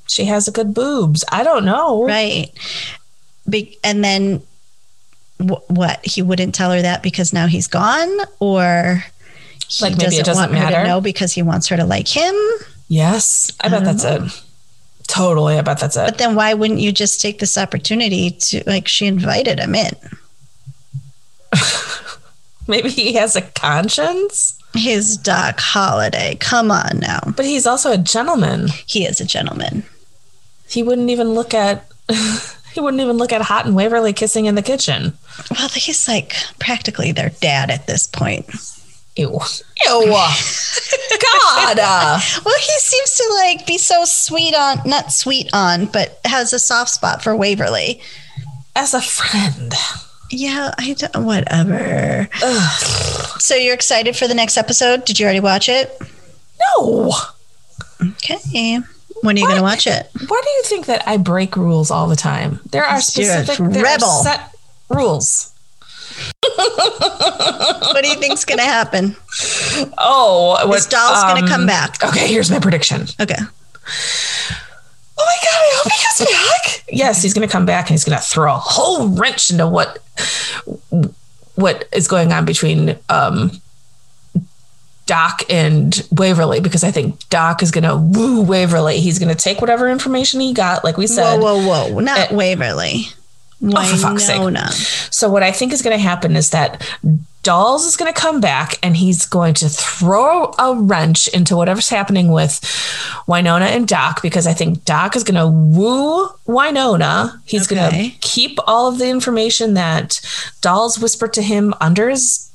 [0.07, 1.25] she has a good boobs.
[1.33, 2.05] I don't know.
[2.05, 2.51] Right.
[3.49, 4.43] Be- and then
[5.39, 8.09] wh- what he wouldn't tell her that because now he's gone,
[8.41, 9.05] or
[9.69, 10.83] he Like, maybe it doesn't want her matter?
[10.83, 12.35] to know because he wants her to like him.
[12.89, 14.23] Yes, I bet that's it.
[15.07, 16.05] Totally, I bet that's it.
[16.07, 19.93] But then why wouldn't you just take this opportunity to like she invited him in?
[22.67, 26.37] Maybe he has a conscience, His Doc Holliday.
[26.41, 27.21] Come on now.
[27.35, 28.69] but he's also a gentleman.
[28.87, 29.85] He is a gentleman.
[30.69, 31.87] He wouldn't even look at.
[32.79, 35.19] he wouldn't even look at Haught and Waverly kissing in the kitchen.
[35.51, 38.47] Well, he's like practically their dad at this point.
[39.17, 39.31] Ew.
[39.87, 40.01] Ew.
[40.07, 41.79] God.
[41.81, 46.53] uh, Well, he seems to like be so sweet on, not sweet on, but has
[46.53, 48.01] a soft spot for Waverly.
[48.77, 49.75] as a friend.
[50.31, 52.29] Yeah, I don't, whatever.
[53.41, 55.05] So you're excited for the next episode?
[55.05, 55.91] Did you already watch it?
[56.79, 57.13] No.
[58.01, 58.79] Okay.
[59.23, 60.09] When are you going to watch it?
[60.27, 62.61] Why do you think that I break rules all the time?
[62.71, 64.09] There are specific there are rebel.
[64.23, 64.55] set
[64.89, 65.53] rules.
[66.59, 69.17] What do you think's going to happen?
[69.99, 72.03] Oh, This doll's going to um, come back.
[72.05, 73.03] Okay, here's my prediction.
[73.21, 73.35] Okay.
[75.21, 76.85] Oh my god, I hope he comes back.
[76.91, 79.99] Yes, he's gonna come back and he's gonna throw a whole wrench into what
[81.57, 83.51] what is going on between um
[85.09, 89.01] Doc and Waverly because I think Doc is gonna woo Waverly.
[89.01, 91.41] He's gonna take whatever information he got, like we said.
[91.41, 92.01] whoa, whoa, whoa.
[92.01, 93.07] Not Waverly.
[93.61, 94.39] Oh, for fuck's sake.
[95.11, 96.87] So what I think is going to happen is that
[97.43, 101.89] Dolls is going to come back and he's going to throw a wrench into whatever's
[101.89, 102.61] happening with
[103.27, 107.41] Wynonna and Doc because I think Doc is going to woo Wynonna.
[107.47, 110.21] He's going to keep all of the information that
[110.61, 112.48] Dolls whispered to him under his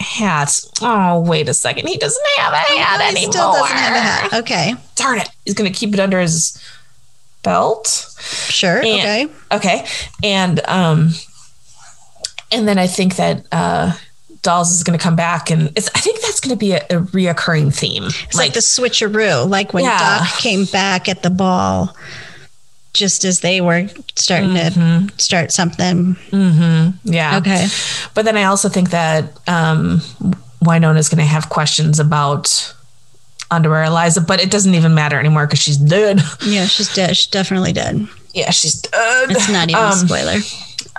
[0.00, 0.58] hat.
[0.82, 1.86] Oh, wait a second.
[1.88, 3.32] He doesn't have a hat He anymore.
[3.32, 4.32] still doesn't have a hat.
[4.40, 4.74] Okay.
[4.94, 5.28] Darn it.
[5.44, 6.62] He's going to keep it under his
[7.42, 7.86] belt.
[8.20, 8.78] Sure.
[8.78, 9.28] And- okay.
[9.52, 9.86] Okay.
[10.22, 11.10] And um
[12.50, 13.92] and then I think that uh
[14.42, 16.78] Dolls is going to come back and it's I think that's going to be a,
[16.90, 18.04] a reoccurring theme.
[18.04, 20.18] It's like, the switcheroo, like when Yeah.
[20.20, 21.94] Doc came back at the ball,
[22.98, 26.16] just as they were starting to start something.
[27.04, 27.38] yeah.
[27.38, 27.66] Okay.
[28.14, 30.00] But then I also think that um
[30.64, 32.74] Wynonna is going to have questions about
[33.50, 36.20] underwear Eliza, but it doesn't even matter anymore because she's dead.
[36.44, 37.16] Yeah, she's dead.
[37.16, 38.06] She's definitely dead.
[38.34, 39.30] Yeah, she's dead.
[39.30, 40.38] It's not even a Um, spoiler.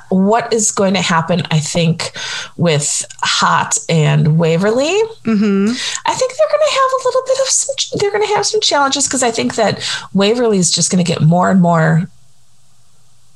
[0.10, 2.12] What is going to happen, I think,
[2.58, 5.02] with Haught and Waverly.
[5.24, 5.72] Mm-hmm.
[6.06, 8.46] I think they're going to have a little bit of some, they're going to have
[8.46, 12.08] some challenges because I think that Waverly is just going to get more and more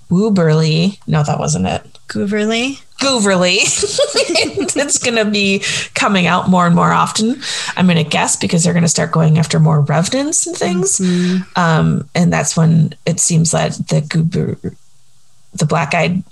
[0.09, 0.99] wooberly.
[1.07, 1.85] No, that wasn't it.
[2.07, 2.81] Gooverly.
[2.99, 3.57] Gooverly.
[4.75, 5.63] it's going to be
[5.95, 7.41] coming out more and more often.
[7.75, 10.99] I'm going to guess because they're going to start going after more revenants and things.
[11.55, 14.57] Um, and that's when it seems that the goober,
[15.55, 16.23] the black eyed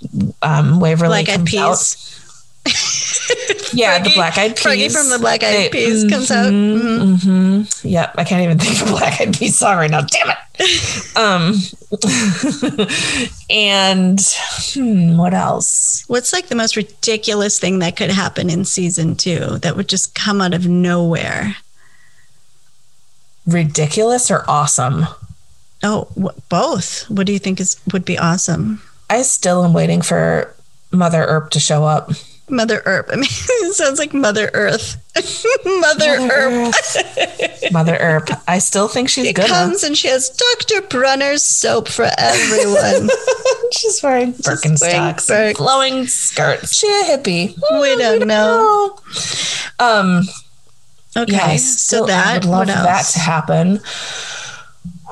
[0.42, 1.60] um, Waverly Black Eyed comes Peas.
[1.60, 2.18] out.
[3.74, 4.62] Yeah, the black eyed peas.
[4.62, 6.52] Froggy from the Black Eyed Peas comes out.
[6.52, 7.16] mhm, Mhm.
[7.64, 7.80] mhm.
[7.90, 10.02] Yep, I can't even think of a black eyed peas song right now.
[10.02, 10.36] Damn it.
[11.16, 11.54] Um,
[13.50, 14.20] and
[14.74, 16.04] hmm, what else?
[16.08, 20.14] What's like the most ridiculous thing that could happen in season two that would just
[20.14, 21.56] come out of nowhere?
[23.46, 25.06] Ridiculous or awesome?
[25.82, 26.08] Oh,
[26.48, 27.08] both.
[27.10, 28.82] What do you think is would be awesome?
[29.12, 30.54] I still am waiting for
[30.90, 32.10] Mother Earp to show up.
[32.48, 33.08] Mother Earth.
[33.12, 34.96] I mean, it sounds like Mother Earth.
[35.64, 37.72] Mother, Earth.
[37.72, 38.28] Mother Earp.
[38.48, 39.46] I still think she's It good.
[39.48, 40.80] comes and she has Dr.
[40.88, 43.10] Bronner's soap for everyone.
[43.72, 46.76] She's wearing Birkenstocks, wearing flowing skirts.
[46.76, 47.56] She a hippie?
[47.80, 48.98] we don't know.
[49.78, 50.24] Um,
[51.16, 52.86] Okay, yeah, I so still that would love what else?
[52.86, 53.80] that to happen.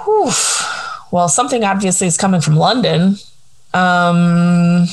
[0.05, 0.31] Whew.
[1.11, 3.17] Well, something obviously is coming from London.
[3.75, 4.87] Um,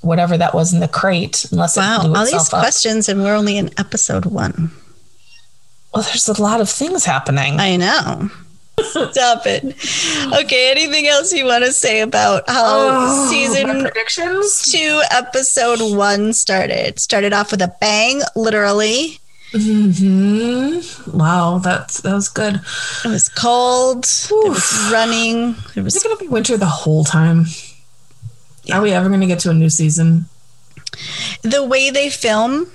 [0.00, 2.60] whatever that was in the crate, unless it Wow, all these up.
[2.60, 4.70] questions, and we're only in episode one.
[5.94, 7.58] Well, there's a lot of things happening.
[7.58, 8.30] I know.
[8.78, 9.64] Stop it.
[10.44, 14.70] Okay, anything else you want to say about how Oh, season predictions.
[14.70, 16.98] two, episode one started?
[17.00, 19.18] Started off with a bang, literally.
[19.52, 22.60] Hmm Wow, that's that was good.
[23.04, 24.04] It was cold.
[24.04, 25.54] There was running.
[25.74, 27.46] Is was it going to be winter the whole time?
[28.72, 30.26] Are we ever going to get to a new season?
[31.42, 32.70] the way they film.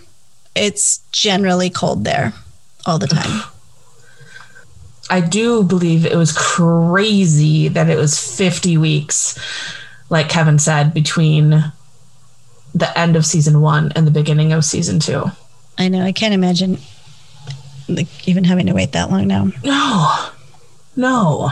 [0.53, 2.33] It's generally cold there
[2.85, 3.43] all the time.
[5.09, 9.37] I do believe it was crazy that it was 50 weeks,
[10.09, 11.73] like Kevin said, between
[12.73, 15.25] the end of season one and the beginning of season two.
[15.81, 16.03] I know.
[16.03, 16.77] I can't imagine
[17.89, 19.49] like even having to wait that long now.
[19.63, 20.29] No,
[20.95, 21.51] no.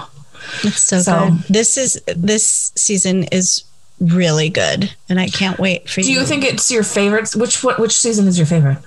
[0.63, 1.39] It's so, So- good.
[1.49, 3.63] This is this season is
[3.99, 6.15] really good, and I can't wait for Do you.
[6.15, 7.31] Do you think it's your favorite?
[7.35, 8.77] Which what which season is your favorite?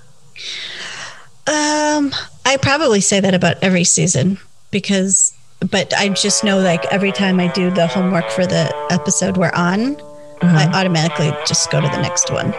[1.47, 2.12] Um,
[2.47, 4.38] I probably say that about every season
[4.70, 5.34] because,
[5.70, 9.51] but I just know like every time I do the homework for the episode we're
[9.53, 9.97] on,
[10.40, 12.55] I automatically just go to the next one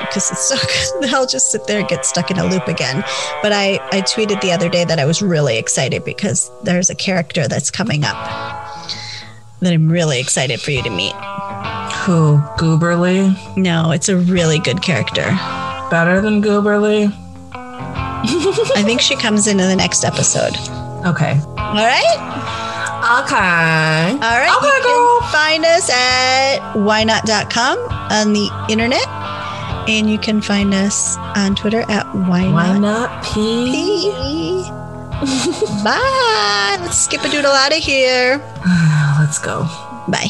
[0.00, 0.56] because it's so
[1.00, 1.10] good.
[1.14, 3.02] I'll just sit there and get stuck in a loop again.
[3.42, 6.94] But I, I tweeted the other day that I was really excited because there's a
[6.94, 8.16] character that's coming up
[9.60, 11.14] that I'm really excited for you to meet.
[12.04, 12.38] Who?
[12.56, 13.36] Gooberly?
[13.56, 15.24] No, it's a really good character.
[15.90, 17.12] Better than Gooberly?
[17.52, 20.54] I think she comes into the next episode.
[21.06, 21.38] Okay.
[21.56, 22.48] All right.
[22.98, 24.12] Okay.
[24.12, 24.54] All right.
[24.58, 25.20] Okay, you girl.
[25.30, 27.78] find us at whynot.com
[28.10, 29.06] on the internet.
[29.88, 34.62] And you can find us on Twitter at why, Why not not pee.
[35.82, 36.76] Bye.
[36.78, 38.36] Let's skip a doodle out of here.
[39.18, 39.62] Let's go.
[40.06, 40.28] Bye.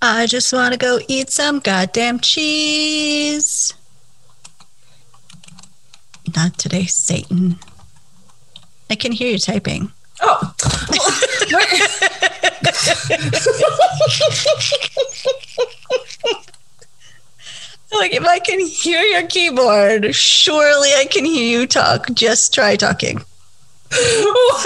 [0.00, 3.74] I just want to go eat some goddamn cheese.
[6.36, 7.58] Not today, Satan.
[8.88, 9.90] I can hear you typing.
[10.20, 10.54] Oh.
[17.90, 22.06] Like, if I can hear your keyboard, surely I can hear you talk.
[22.12, 23.22] Just try talking.
[23.92, 24.56] You?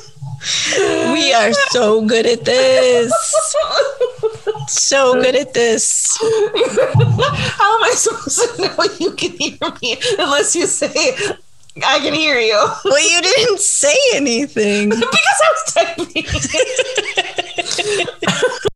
[1.12, 3.12] We are so good at this.
[4.68, 6.16] So good at this.
[6.18, 11.14] How am I supposed to know you can hear me unless you say
[11.84, 12.56] I can hear you?
[12.84, 14.88] Well, you didn't say anything.
[14.90, 16.24] because I was typing.